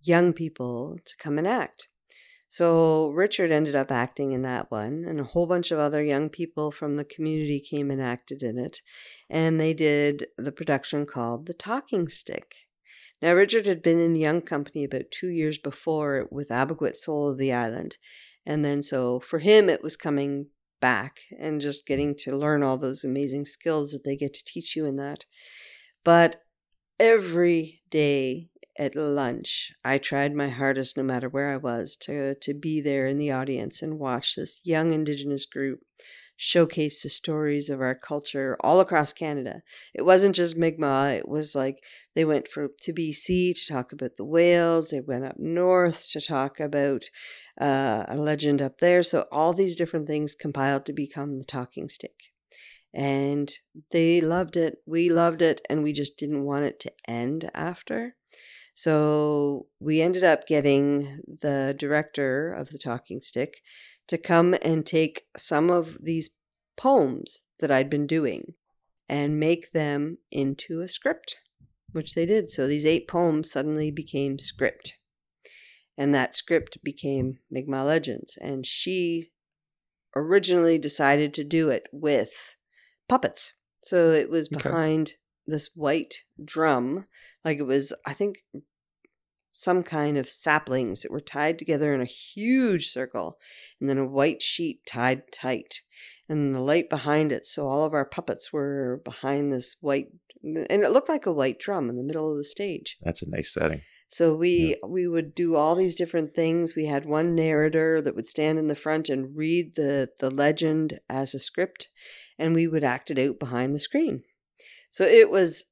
[0.00, 1.88] young people to come and act.
[2.48, 6.28] So Richard ended up acting in that one, and a whole bunch of other young
[6.28, 8.82] people from the community came and acted in it.
[9.28, 12.54] And they did the production called The Talking Stick.
[13.20, 17.38] Now, Richard had been in Young Company about two years before with Abegweit Soul of
[17.38, 17.96] the Island.
[18.46, 20.50] And then, so for him, it was coming
[20.80, 24.76] back and just getting to learn all those amazing skills that they get to teach
[24.76, 25.24] you in that.
[26.04, 26.42] But
[27.00, 32.54] every day at lunch, I tried my hardest, no matter where I was, to, to
[32.54, 35.80] be there in the audience and watch this young Indigenous group
[36.40, 39.60] showcase the stories of our culture all across Canada.
[39.92, 41.82] It wasn't just Mi'kmaq, it was like
[42.14, 46.20] they went for to BC to talk about the whales, they went up north to
[46.20, 47.06] talk about
[47.60, 49.02] uh, a legend up there.
[49.02, 52.30] So all these different things compiled to become the talking stick.
[52.94, 53.52] And
[53.90, 54.78] they loved it.
[54.86, 55.60] We loved it.
[55.68, 58.14] And we just didn't want it to end after.
[58.74, 63.56] So we ended up getting the director of the talking stick
[64.08, 66.30] to come and take some of these
[66.76, 68.54] poems that I'd been doing
[69.08, 71.36] and make them into a script,
[71.92, 72.50] which they did.
[72.50, 74.94] So these eight poems suddenly became script
[75.98, 78.38] and that script became Mi'kmaq Legends.
[78.40, 79.32] And she
[80.14, 82.54] originally decided to do it with
[83.08, 83.52] puppets.
[83.84, 84.62] So it was Okay.
[84.62, 87.06] behind this white drum,
[87.44, 88.44] like it was, I think,
[89.58, 93.38] some kind of saplings that were tied together in a huge circle,
[93.80, 95.80] and then a white sheet tied tight,
[96.28, 97.44] and the light behind it.
[97.44, 100.12] So all of our puppets were behind this white,
[100.44, 102.98] and it looked like a white drum in the middle of the stage.
[103.02, 103.80] That's a nice setting.
[104.10, 106.76] So we we would do all these different things.
[106.76, 111.00] We had one narrator that would stand in the front and read the the legend
[111.08, 111.88] as a script,
[112.38, 114.22] and we would act it out behind the screen.
[114.92, 115.64] So it was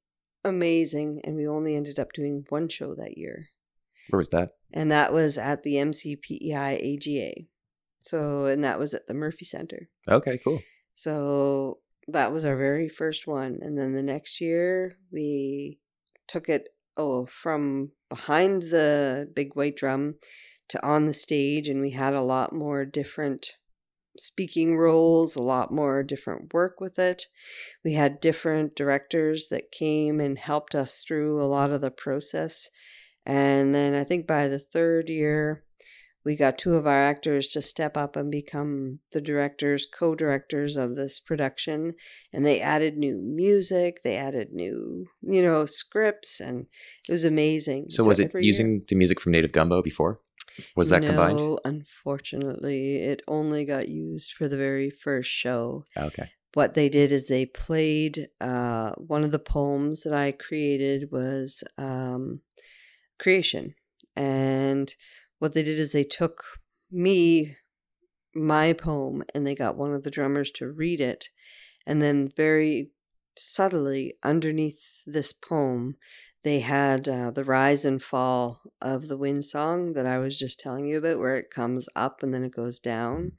[0.44, 3.50] amazing, and we only ended up doing one show that year,
[4.10, 4.50] Where was that?
[4.72, 7.46] and that was at the MCPEI AGA.
[8.00, 9.88] So and that was at the Murphy Center.
[10.06, 10.60] Okay, cool.
[10.94, 13.58] So that was our very first one.
[13.60, 15.78] And then the next year, we
[16.28, 20.16] took it oh from behind the big white drum
[20.68, 23.52] to on the stage, and we had a lot more different
[24.18, 27.26] speaking roles, a lot more different work with it.
[27.84, 32.68] We had different directors that came and helped us through a lot of the process.
[33.26, 35.64] And then I think by the third year,
[36.24, 40.76] we got two of our actors to step up and become the directors, co directors
[40.76, 41.94] of this production.
[42.32, 46.66] And they added new music, they added new, you know, scripts, and
[47.08, 47.86] it was amazing.
[47.90, 50.20] So, was it every year- using the music from Native Gumbo before?
[50.74, 51.36] Was that combined?
[51.36, 55.84] No, unfortunately, it only got used for the very first show.
[55.96, 56.30] Okay.
[56.54, 61.62] What they did is they played uh, one of the poems that I created was
[61.76, 62.40] um,
[63.18, 63.74] creation,
[64.14, 64.94] and
[65.38, 66.44] what they did is they took
[66.90, 67.56] me
[68.34, 71.28] my poem and they got one of the drummers to read it
[71.86, 72.90] and then very
[73.34, 75.96] subtly underneath this poem
[76.46, 80.60] they had uh, the rise and fall of the wind song that I was just
[80.60, 83.32] telling you about, where it comes up and then it goes down.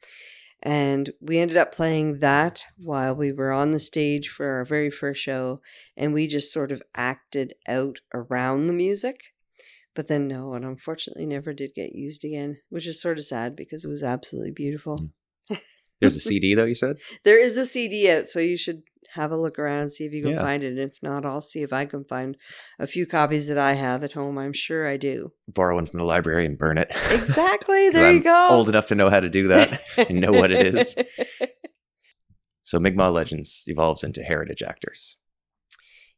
[0.61, 4.89] And we ended up playing that while we were on the stage for our very
[4.89, 5.61] first show.
[5.95, 9.21] And we just sort of acted out around the music.
[9.97, 13.55] But then, no, it unfortunately never did get used again, which is sort of sad
[13.55, 14.99] because it was absolutely beautiful.
[15.49, 15.57] Mm.
[16.01, 16.97] There's a CD, though, you said?
[17.23, 18.83] There is a CD out, so you should
[19.15, 20.41] have a look around, see if you can Yeah.
[20.41, 20.67] find it.
[20.67, 22.37] And if not, I'll see if I can find
[22.77, 24.37] a few copies that I have at home.
[24.37, 25.31] I'm sure I do.
[25.47, 26.91] Borrow one from the library and burn it.
[27.09, 27.89] Exactly.
[27.91, 28.47] There you I'm go.
[28.51, 30.95] Old enough to know how to do that and know what it is.
[32.61, 35.15] So Mi'kmaq Legends evolves into heritage actors.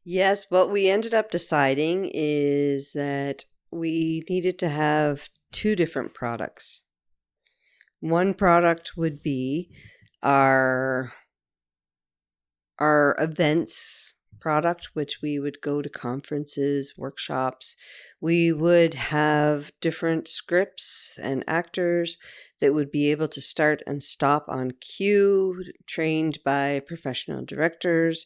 [0.02, 6.82] Yes, what we ended up deciding is that we needed to have two different products.
[8.00, 9.70] One product would be
[10.22, 11.12] our
[12.78, 17.76] our events product which we would go to conferences, workshops.
[18.22, 22.16] We would have different scripts and actors
[22.60, 28.24] that would be able to start and stop on cue, trained by professional directors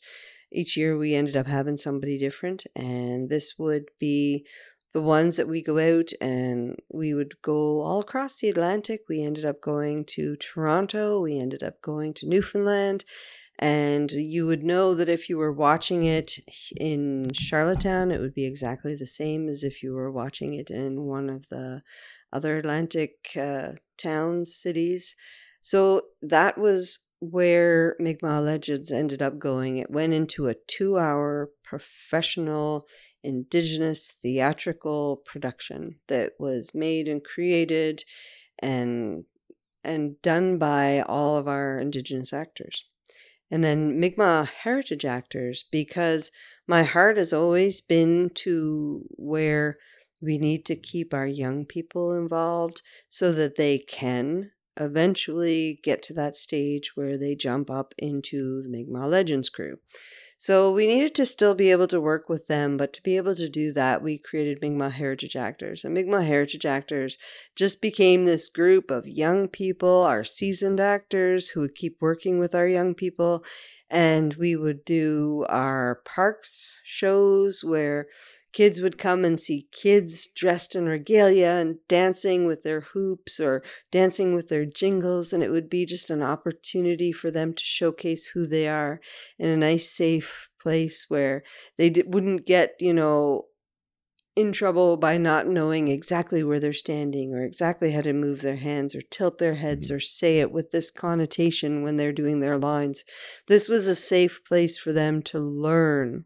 [0.54, 4.46] each year we ended up having somebody different and this would be
[4.94, 9.00] the ones that we go out and we would go all across the atlantic.
[9.08, 11.20] We ended up going to toronto.
[11.20, 13.04] We ended up going to newfoundland.
[13.58, 16.38] And you would know that if you were watching it
[16.76, 21.02] in charlottetown it would be exactly the same as if you were watching it in
[21.02, 21.82] one of the
[22.32, 25.14] other atlantic uh, towns cities.
[25.62, 29.78] So that was where Mi'kmaq Legends ended up going.
[29.78, 32.86] It went into a two hour professional
[33.24, 38.04] indigenous theatrical production that was made and created
[38.60, 39.24] and
[39.82, 42.84] and done by all of our indigenous actors.
[43.50, 46.30] And then Mi'kmaq heritage actors, because
[46.66, 49.76] my heart has always been to where
[50.20, 56.14] we need to keep our young people involved so that they can eventually get to
[56.14, 59.76] that stage where they jump up into the Mi'kmaq Legends crew.
[60.46, 63.34] So we needed to still be able to work with them, but to be able
[63.34, 65.86] to do that, we created Mi'kmaq Heritage Actors.
[65.86, 67.16] And Mi'kmaq Heritage Actors
[67.56, 72.54] just became this group of young people, our seasoned actors who would keep working with
[72.54, 73.42] our young people.
[73.88, 78.08] And we would do our parks shows where
[78.54, 83.62] kids would come and see kids dressed in regalia and dancing with their hoops or
[83.90, 88.26] dancing with their jingles and it would be just an opportunity for them to showcase
[88.26, 89.00] who they are
[89.40, 91.42] in a nice safe place where
[91.78, 93.44] they wouldn't get you know
[94.36, 98.56] in trouble by not knowing exactly where they're standing or exactly how to move their
[98.56, 99.96] hands or tilt their heads mm-hmm.
[99.96, 103.04] or say it with this connotation when they're doing their lines.
[103.46, 106.24] This was a safe place for them to learn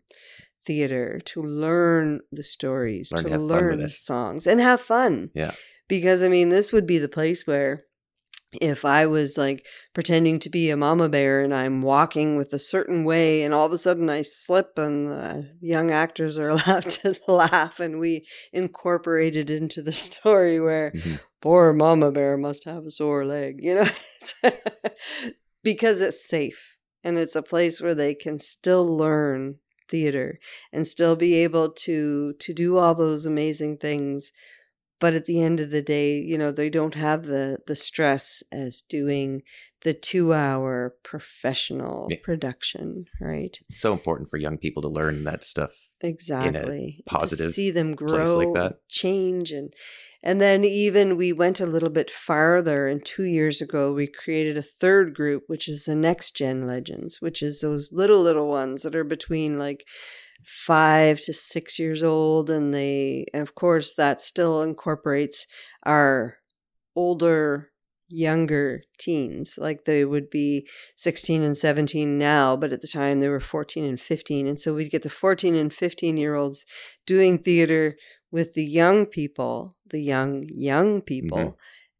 [0.68, 4.61] theater, to learn the stories, Learn to to, have fun with learn the songs, and
[4.61, 5.31] have fun.
[5.35, 5.54] Yeah.
[5.88, 7.72] Because, I mean, this would be the place where
[8.61, 12.59] if I was like pretending to be a mama bear and I'm walking with a
[12.59, 16.88] certain way and all of a sudden I slip and the young actors are allowed
[17.00, 21.20] to laugh and we incorporate it into the story where Mhm.
[21.42, 23.90] poor mama bear must have a sore leg, you know?
[25.62, 29.57] because it's safe and it's a place where they can still learn
[29.88, 30.38] theater
[30.72, 34.33] and still be able to to do all those amazing things
[35.01, 38.42] but at the end of the day you know they don't have the the stress
[38.53, 39.42] as doing
[39.83, 42.16] the 2 hour professional Yeah.
[42.22, 45.72] production right It's so important for young people to learn that stuff.
[46.01, 48.88] exactly positive to see them grow like that.
[48.88, 49.72] change and
[50.22, 54.57] and then even we went a little bit farther and 2 years ago we created
[54.57, 58.83] a third group which is the next gen legends which is those little little ones
[58.83, 59.85] that are between like
[60.44, 65.46] 5 to 6 years old and they and of course that still incorporates
[65.85, 66.38] our
[66.96, 67.68] older
[68.09, 69.54] younger teens.
[69.59, 73.85] Like they would be 16 and 17 now but at the time they were 14
[73.85, 76.64] and 15 and so we'd get the 14 and 15 year olds
[77.07, 77.96] doing theater
[78.31, 81.05] with the young people the young young mm-hmm.
[81.12, 81.57] people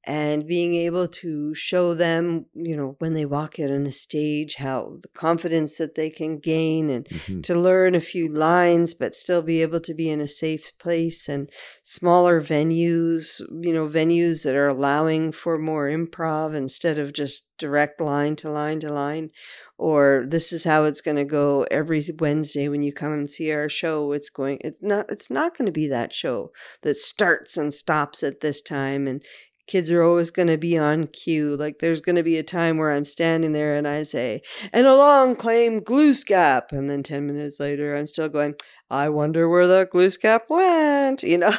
[0.09, 4.54] and being able to show them you know when they walk out on a stage
[4.56, 7.42] how the confidence that they can gain and Mhm.
[7.42, 11.29] to learn a few lines but still be able to be in a safe place
[11.29, 11.50] and
[11.83, 18.00] smaller venues you know venues that are allowing for more improv instead of just direct
[18.00, 19.31] line to line to line
[19.77, 23.52] or this is how it's going to go every wednesday when you come and see
[23.52, 26.50] our show it's going it's not it's not going to be that show
[26.83, 29.23] that starts and stops at this time and
[29.69, 32.79] kids are always going to be on cue like there's going to be a time
[32.79, 34.40] where i'm standing there and i say
[34.73, 36.73] and along came Glooscap.
[36.73, 38.54] And then 10 minutes later, I'm still going,
[38.90, 41.52] I wonder where the Glooscap went, you know,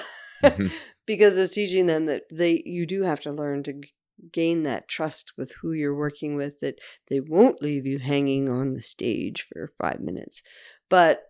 [0.43, 0.71] Mhm.
[1.05, 3.81] because it's teaching them that they, you do have to learn to
[4.31, 6.79] gain that trust with who you're working with that
[7.09, 10.41] they won't leave you hanging on the stage for five minutes.
[10.89, 11.23] But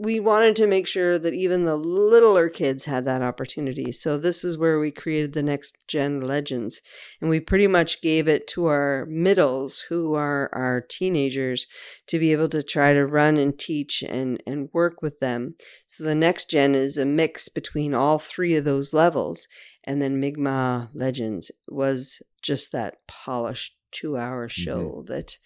[0.00, 3.90] we wanted to make sure that even the littler kids had that opportunity.
[3.90, 6.80] So this is where we created the next gen legends.
[7.20, 11.66] And we pretty much gave it to our middles, who are our teenagers,
[12.06, 15.54] to be able to try to run and teach and, and work with them.
[15.86, 19.48] So the next gen is a mix between all three of those levels.
[19.82, 25.12] And then Mi'kmaq Legends was just that polished two hour show mm-hmm.
[25.12, 25.38] that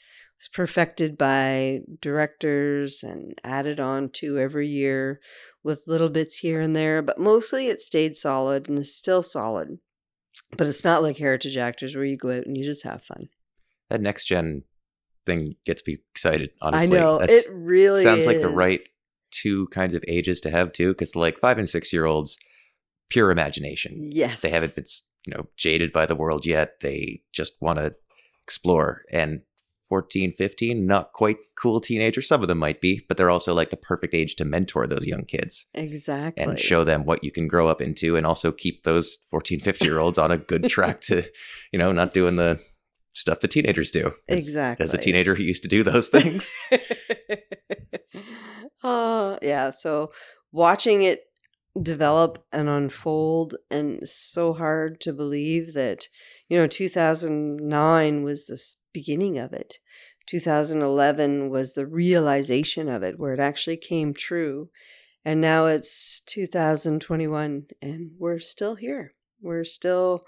[0.43, 5.21] it's perfected by directors and added on to every year
[5.63, 9.79] with little bits here and there, but mostly it stayed solid and is still solid.
[10.57, 13.29] But it's not like heritage actors where you go out and you just have fun.
[13.89, 14.65] That next gen
[15.27, 16.99] thing gets me excited, honestly.
[16.99, 17.19] I know.
[17.19, 18.27] That's, it really sounds is.
[18.27, 18.81] like the right
[19.31, 22.37] two kinds of ages to have too, because like five and six year olds,
[23.11, 23.95] pure imagination.
[23.97, 24.41] Yes.
[24.41, 24.87] They haven't been,
[25.25, 26.81] you know, jaded by the world yet.
[26.81, 27.95] They just want to
[28.43, 29.03] explore.
[29.13, 29.43] And
[29.93, 32.27] 14, 15, not quite cool teenagers.
[32.27, 35.07] Some of them might be, but they're also like the perfect age to mentor those
[35.07, 35.67] young kids.
[35.75, 36.43] Exactly.
[36.43, 39.85] And show them what you can grow up into and also keep those 14, 50
[39.85, 41.23] year olds on a good track to,
[41.73, 42.59] you know, not doing the
[43.13, 44.15] stuff the teenagers do.
[44.31, 44.83] As, exactly.
[44.83, 46.55] As a teenager who used to do those things.
[48.83, 49.73] uh, yeah.
[49.73, 50.11] So
[50.53, 51.25] watching it
[51.81, 56.09] develop and unfold and so hard to believe that
[56.49, 58.63] you know 2009 was the
[58.93, 59.79] beginning of it.
[60.27, 64.69] 2011 was the realization of it where it actually came true
[65.25, 69.13] and now it's 2021 and we're still here.
[69.41, 70.23] We're still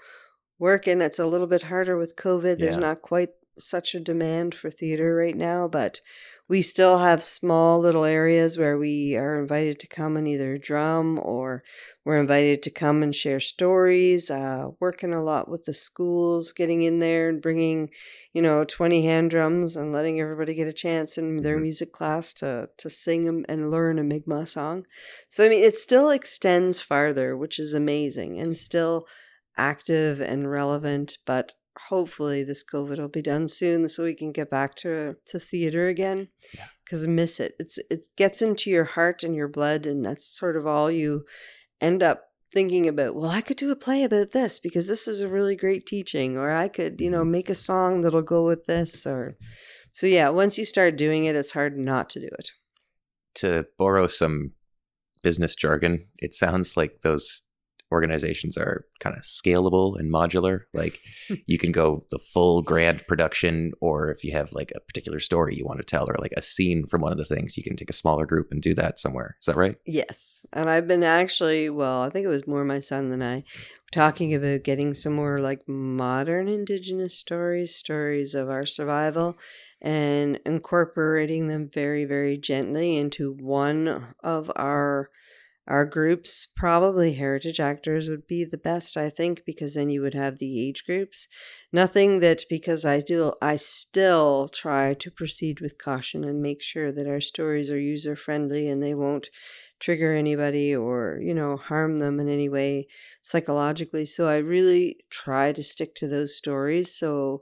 [0.57, 1.01] working.
[1.01, 2.59] It's a little bit harder with covid.
[2.59, 5.99] There's not quite such a demand for theater right now but
[6.47, 11.19] we still have small little areas where we are invited to come and either drum
[11.23, 11.63] or
[12.03, 16.83] we're invited to come and share stories uh, working a lot with the schools getting
[16.83, 17.89] in there and bringing
[18.33, 21.63] you know 20 hand drums and letting everybody get a chance in their mm-hmm.
[21.63, 24.85] music class to to sing and learn a mi'kmaq song
[25.29, 29.07] so i mean it still extends farther which is amazing and still
[29.57, 31.53] active and relevant but
[31.89, 35.87] hopefully this COVID will be done soon so we can get back to to theater
[35.87, 36.29] again.
[36.83, 37.09] Because yeah.
[37.09, 37.55] I miss it.
[37.59, 41.25] It's it gets into your heart and your blood, and that's sort of all you
[41.81, 43.15] end up thinking about.
[43.15, 46.37] Well, I could do a play about this because this is a really great teaching,
[46.37, 47.31] or I could, you know, mm-hmm.
[47.31, 49.37] make a song that'll go with this, or
[49.91, 50.29] so yeah.
[50.29, 52.51] Once you start doing it, it's hard not to do it.
[53.35, 54.53] To borrow some
[55.21, 57.43] business jargon, it sounds like those
[57.91, 60.61] organizations are kind of scalable and modular.
[60.73, 60.99] Like
[61.45, 65.55] you can go the full grand production, or if you have like a particular story
[65.55, 67.75] you want to tell, or like a scene from one of the things, you can
[67.75, 69.35] take a smaller group and do that somewhere.
[69.39, 69.75] Is that right?
[69.85, 70.45] Yes.
[70.53, 73.43] And I've been actually, well, I think it was more my son than I,
[73.91, 79.37] talking about getting some more like modern Indigenous stories, stories of our survival.
[79.81, 85.11] And incorporating them very, very gently into one of our
[85.67, 90.13] our groups, probably heritage actors would be the best, I think, because then you would
[90.13, 91.27] have the age groups.
[91.71, 96.91] Nothing that because I do I still try to proceed with caution and make sure
[96.91, 99.29] that our stories are user friendly and they won't
[99.79, 102.87] trigger anybody or, you know, harm them in any way
[103.21, 104.05] psychologically.
[104.05, 106.93] So I really try to stick to those stories.
[106.95, 107.41] So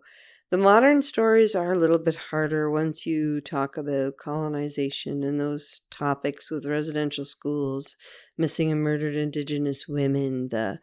[0.54, 5.82] the modern stories are a little bit harder once you talk about colonization and those
[5.90, 7.96] topics with residential schools,
[8.38, 10.78] missing and murdered Indigenous women, the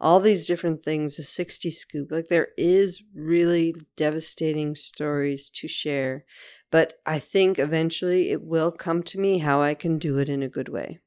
[0.00, 2.12] all these different things, the 60 scoop.
[2.12, 6.24] Like there is really devastating stories to share.
[6.70, 10.44] But I think eventually it will come to me how I can do it in
[10.44, 11.00] a good way.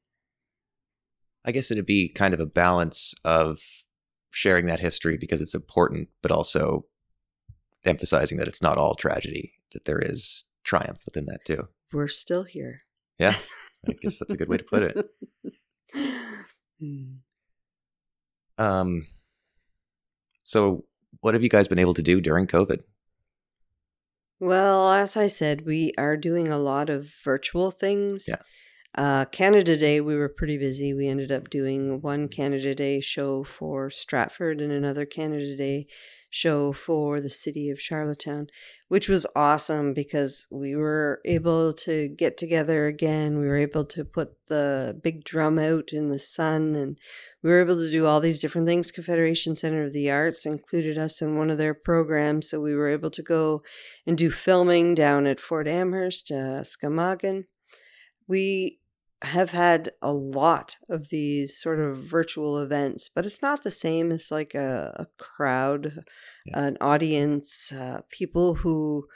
[1.42, 3.60] I guess it'd be kind of a balance of
[4.28, 6.84] sharing that history because it's important, but also
[7.84, 11.68] emphasizing that it's not all tragedy, that there is triumph within that too.
[11.92, 12.82] We're still here.
[13.18, 13.36] Yeah.
[13.88, 15.06] I guess that's a good way to put it.
[18.58, 19.06] um
[20.42, 20.84] so
[21.20, 22.80] what have you guys been able to do during COVID?
[24.38, 28.24] Well, as I said, we are doing a lot of virtual things.
[28.26, 28.36] Yeah.
[28.96, 30.92] Uh, Canada Day, we were pretty busy.
[30.92, 35.86] We ended up doing one Canada Day show for Stratford and another Canada Day
[36.28, 38.48] show for the city of Charlottetown,
[38.88, 43.38] which was awesome because we were able to get together again.
[43.38, 46.98] We were able to put the big drum out in the sun and
[47.42, 48.92] we were able to do all these different things.
[48.92, 52.48] Confederation Center of the Arts included us in one of their programs.
[52.50, 53.62] So we were able to go
[54.06, 57.44] and do filming down at Fort Amherst, uh, Skmaqn.
[58.28, 58.79] We
[59.22, 64.10] have had a lot of these sort of virtual events, but it's not the same
[64.12, 66.04] as like a, a crowd,
[66.46, 66.64] Yeah.
[66.66, 69.06] an audience, uh, people who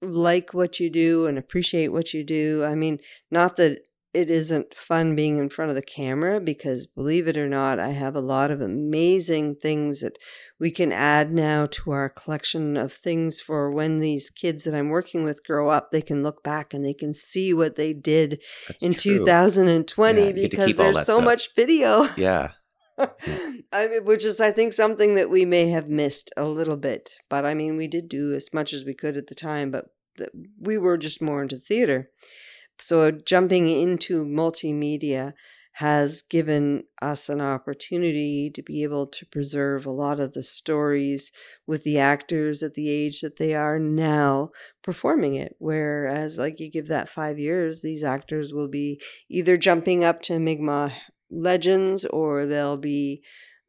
[0.00, 2.64] like what you do and appreciate what you do.
[2.64, 3.80] I mean, not that
[4.18, 7.90] it isn't fun being in front of the camera because believe it or not, I
[7.90, 10.18] have a lot of amazing things that
[10.58, 14.88] we can add now to our collection of things for when these kids that I'm
[14.88, 18.42] working with grow up, they can look back and they can see what they did
[18.66, 19.18] That's in true.
[19.18, 21.24] 2020 Yeah, you get to because there's so stuff.
[21.24, 22.08] much video.
[22.16, 22.50] Yeah.
[22.98, 23.62] Mm.
[23.72, 27.12] I mean, which is, I think, something that we may have missed a little bit.
[27.28, 29.86] But I mean, we did do as much as we could at the time, but
[30.16, 32.10] th- we were just more into theater.
[32.80, 35.34] So jumping into multimedia
[35.78, 41.30] has given us an opportunity to be able to preserve a lot of the stories
[41.68, 44.50] with the actors at the age that they are now
[44.82, 45.54] performing it.
[45.58, 50.40] Whereas, like, you give that five years, these actors will be either jumping up to
[50.40, 50.94] Mi'kmaq
[51.30, 53.22] legends or they'll be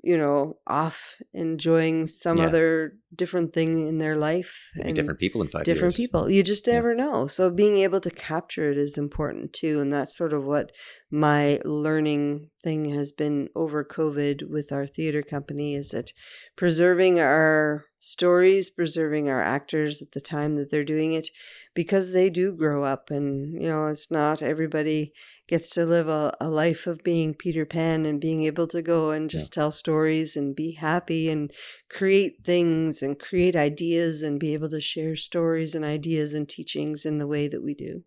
[0.04, 2.48] you know off enjoying some Yeah.
[2.48, 6.08] other different thing in their life Maybe and different people in five different years.
[6.08, 6.76] people you just Yeah.
[6.76, 10.46] never know so being able to capture it is important too and that's sort of
[10.46, 10.72] what
[11.12, 16.12] my learning thing has been over covid with our theater company is that
[16.56, 21.30] preserving our stories preserving our actors at the time that they're doing it
[21.74, 25.12] because they do grow up and you know it's not everybody
[25.48, 29.12] gets to live a, a life of being peter pan and being able to go
[29.12, 31.52] and just tell stories and be happy and
[31.90, 37.06] create things and create ideas and be able to share stories and ideas and teachings
[37.06, 38.04] in the way that we do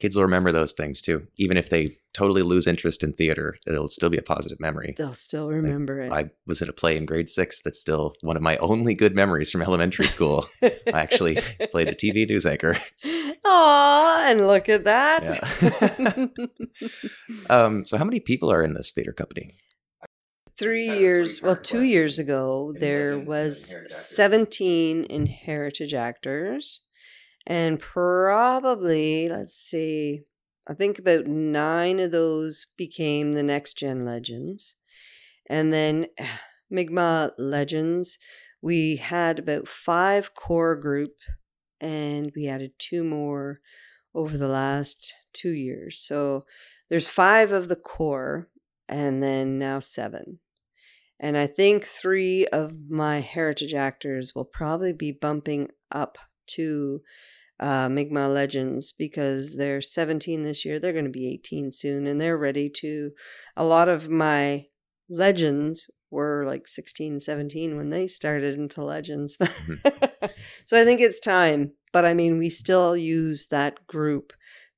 [0.00, 1.26] Kids will remember those things too.
[1.38, 4.94] Even if they totally lose interest in theater, it'll still be a positive memory.
[4.96, 8.36] they'll still remember it I was in a play in grade six that's still one
[8.36, 10.46] of my only good memories from elementary school.
[10.62, 11.36] I actually
[11.70, 12.76] played a TV news anchor.
[13.44, 16.30] Aw, and look at that.
[17.50, 19.50] Um, so, how many people are in this theater company?
[20.56, 26.80] Three years, well, two years ago, there was 17 in Heritage Actors,
[27.46, 30.24] and probably, let's see,
[30.66, 34.74] I think about nine of those became the Next Gen Legends.
[35.48, 36.06] And then
[36.70, 38.18] Mi'kmaq Legends,
[38.62, 41.16] we had about five core group,
[41.80, 43.60] and we added two more
[44.14, 46.00] over the last two years.
[46.00, 46.46] So
[46.88, 48.48] there's five of the core,
[48.88, 50.38] and then now seven.
[51.20, 56.18] And I think three of my heritage actors will probably be bumping up
[56.48, 57.00] to
[57.60, 60.78] uh, Mi'kmaq Legends because they're 17 this year.
[60.78, 63.12] They're going to be 18 soon, and they're ready to.
[63.56, 64.66] A lot of my
[65.08, 69.36] legends were like 16, 17 when they started into Legends.
[70.64, 71.72] so I think it's time.
[71.92, 74.32] But I mean, we still use that group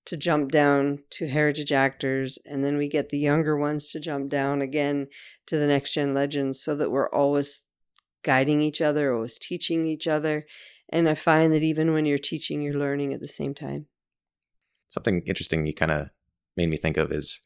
[0.07, 4.31] to jump down to heritage actors and then we get the younger ones to jump
[4.31, 5.09] down again
[5.47, 7.65] to the next gen legends so that we're always
[8.23, 10.47] guiding each other always teaching each other
[10.91, 13.87] and i find that even when you're teaching you're learning at the same time
[14.89, 16.11] Something interesting you kind of
[16.57, 17.41] made me think of is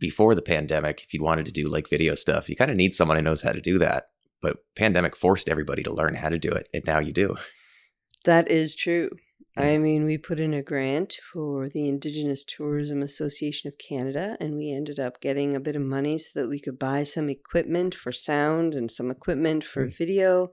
[0.00, 2.92] before the pandemic, if you wanted to do like video stuff, you kind of need
[2.92, 4.06] someone who knows how to do that.
[4.42, 7.36] But pandemic forced everybody to learn how to do it, and now you do.
[8.24, 9.10] that is true
[9.56, 14.56] i mean we put in a grant for the indigenous tourism association of canada and
[14.56, 17.94] we ended up getting a bit of money so that we could buy some equipment
[17.94, 19.96] for sound and some equipment for Mm.
[19.96, 20.50] video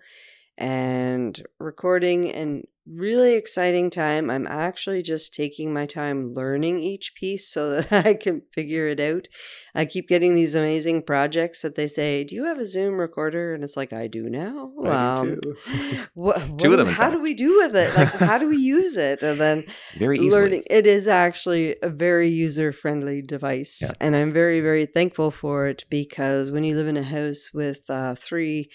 [0.58, 4.30] and recording and really exciting time.
[4.30, 9.00] I'm actually just taking my time learning each piece so that i can figure it
[9.02, 9.28] out.
[9.76, 13.54] I keep getting these amazing projects that they say do you have a zoom recorder?
[13.54, 14.72] And it's like i do now.
[14.86, 15.40] I do Um,
[16.14, 17.94] what, Two of them, how do we do with it?
[17.94, 19.22] Like how do we use it?
[19.22, 19.66] And then
[19.98, 20.32] Very easily.
[20.42, 23.92] learning it is actually a very user friendly device Yeah.
[24.00, 27.82] and i'm very very thankful for it because when you live in a house with
[27.90, 28.70] uh, three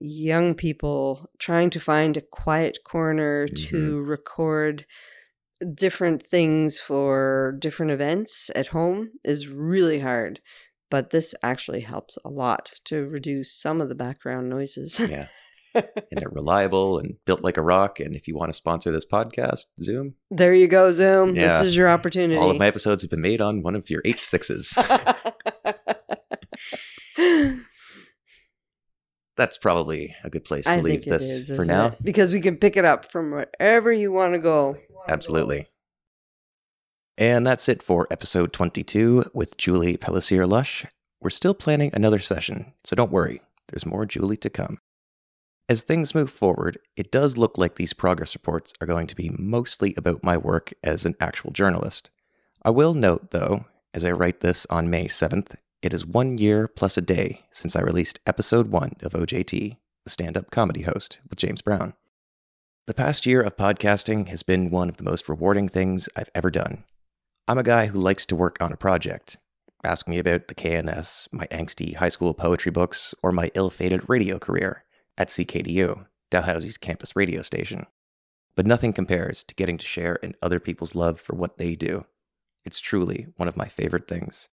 [0.00, 3.76] young people trying to find a quiet corner mm-hmm.
[3.76, 4.86] to record
[5.74, 10.40] different things for different events at home is really hard
[10.90, 15.28] but this actually helps a lot to reduce some of the background noises Yeah.
[15.74, 18.00] and they're reliable and built like a rock.
[18.00, 21.58] And if you want to sponsor this podcast, Zoom, there you go zoom Yeah.
[21.58, 24.02] this is your opportunity all of my episodes have been made on one of your
[24.02, 24.76] H6s.
[29.40, 31.86] That's probably a good place to I leave this is, for now.
[31.86, 32.02] it?
[32.02, 34.76] because we can pick it up from wherever you want to go.
[35.08, 35.66] Absolutely.
[37.16, 40.84] And that's it for episode 22 with Julie Pellissier Lush.
[41.22, 44.76] We're still planning another session, so don't worry, there's more Julie to come.
[45.70, 49.30] As things move forward, it does look like these progress reports are going to be
[49.38, 52.10] mostly about my work as an actual journalist.
[52.62, 53.64] I will note, though,
[53.94, 57.74] as I write this on May 7th, it is one year plus a day since
[57.74, 61.94] I released episode one of OJT, the stand up comedy host with James Brown.
[62.86, 66.50] The past year of podcasting has been one of the most rewarding things I've ever
[66.50, 66.84] done.
[67.48, 69.38] I'm a guy who likes to work on a project.
[69.82, 74.08] Ask me about the KNS, my angsty high school poetry books, or my ill fated
[74.08, 74.84] radio career
[75.16, 77.86] at CKDU, Dalhousie's campus radio station.
[78.54, 82.04] But nothing compares to getting to share in other people's love for what they do.
[82.66, 84.50] It's truly one of my favorite things.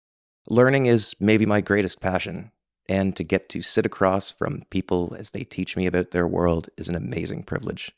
[0.50, 2.52] Learning is maybe my greatest passion,
[2.90, 6.70] and to get to sit across from people as they teach me about their world
[6.78, 7.92] is an amazing privilege.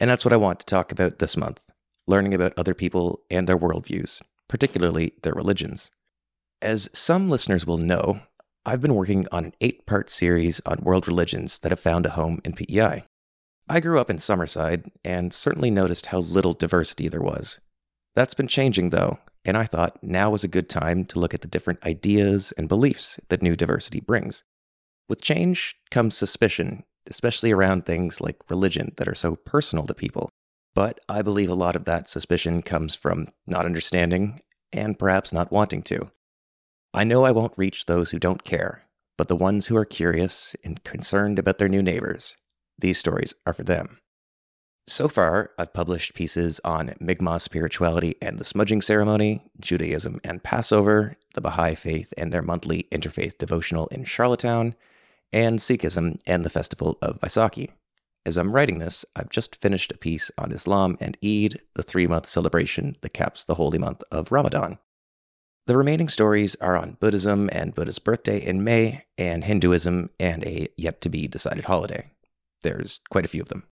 [0.00, 1.66] And that's what I want to talk about this month
[2.06, 5.92] learning about other people and their worldviews, particularly their religions.
[6.60, 8.20] As some listeners will know,
[8.66, 12.10] I've been working on an eight part series on world religions that have found a
[12.10, 13.04] home in PEI.
[13.68, 17.60] I grew up in Summerside and certainly noticed how little diversity there was.
[18.16, 21.40] That's been changing though, and I thought now was a good time to look at
[21.40, 24.44] the different ideas and beliefs that new diversity brings.
[25.08, 30.30] With change comes suspicion, especially around things like religion that are so personal to people.
[30.74, 34.40] But I believe a lot of that suspicion comes from not understanding
[34.72, 36.10] and perhaps not wanting to.
[36.92, 38.84] I know I won't reach those who don't care,
[39.16, 42.36] but the ones who are curious and concerned about their new neighbors,
[42.78, 43.99] these stories are for them.
[44.86, 51.16] So far, I've published pieces on Mi'kmaq spirituality and the smudging ceremony, Judaism and Passover,
[51.34, 54.74] the Baha'i faith and their monthly interfaith devotional in Charlottetown,
[55.32, 57.70] and Sikhism and the festival of Vaisakhi.
[58.26, 62.06] As I'm writing this, I've just finished a piece on Islam and Eid, the three
[62.06, 64.78] month celebration that caps the holy month of Ramadan.
[65.66, 70.68] The remaining stories are on Buddhism and Buddha's birthday in May, and Hinduism and a
[70.76, 72.10] yet to be decided holiday.
[72.62, 73.64] There's quite a few of them.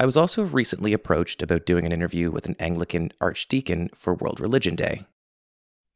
[0.00, 4.40] I was also recently approached about doing an interview with an Anglican archdeacon for World
[4.40, 5.04] Religion Day.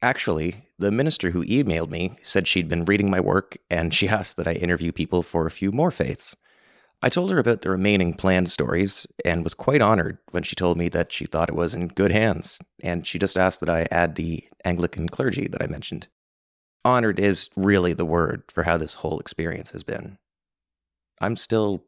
[0.03, 4.37] Actually, the minister who emailed me said she'd been reading my work and she asked
[4.37, 6.37] that I interview people for a few more faiths.
[7.01, 10.77] I told her about the remaining planned stories and was quite honored when she told
[10.77, 13.89] me that she thought it was in good hands, and she just asked that I
[13.91, 16.09] add the Anglican clergy that I mentioned.
[16.85, 20.19] Honored is really the word for how this whole experience has been.
[21.23, 21.85] I'm still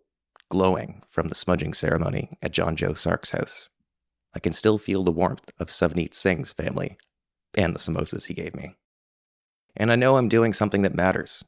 [0.49, 3.69] glowing from the smudging ceremony at John Joe Sark's house.
[4.35, 6.97] I can still feel the warmth of Savneet Singh's family
[7.55, 8.77] and the samosas he gave me.
[9.77, 11.43] And I know I'm doing something that matters.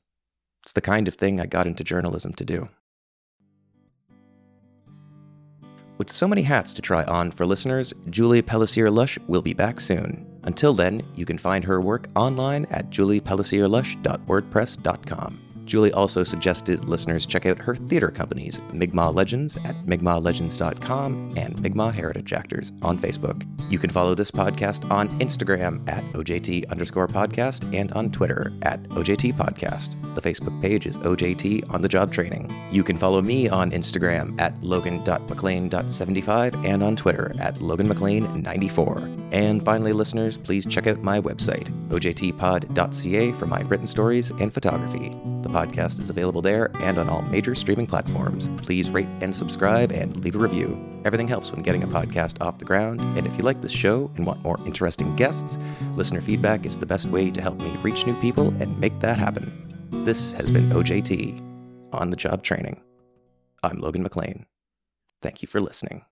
[0.62, 2.68] It's the kind of thing I got into journalism to do.
[5.98, 9.80] With so many hats to try on for listeners, Julie Pellissier Lush will be back
[9.80, 10.24] soon.
[10.44, 15.47] Until then, you can find her work online at juliepellissierlush.wordpress.com.
[15.68, 21.92] Julie also suggested listeners check out her theater companies, Mi'kmaq Legends at mi'kmaqlegends.com and Mi'kmaq
[21.92, 23.46] Heritage Actors on Facebook.
[23.70, 28.82] You can follow this podcast on Instagram at OJT underscore podcast and on Twitter at
[28.84, 29.94] OJT podcast.
[30.14, 32.54] The Facebook page is OJT on the job training.
[32.70, 39.32] You can follow me on Instagram at logan.mclean.75 and on Twitter at loganmclean94.
[39.32, 45.14] And finally, listeners, please check out my website, ojtpod.ca for my written stories and photography.
[45.48, 48.50] The podcast is available there and on all major streaming platforms.
[48.58, 50.78] Please rate and subscribe and leave a review.
[51.06, 53.00] Everything helps when getting a podcast off the ground.
[53.16, 55.58] And if you like this show and want more interesting guests,
[55.94, 59.18] listener feedback is the best way to help me reach new people and make that
[59.18, 59.50] happen.
[60.04, 61.42] This has been OJT
[61.94, 62.82] on the job training.
[63.62, 64.44] I'm Logan McLean.
[65.22, 66.04] Thank you for listening.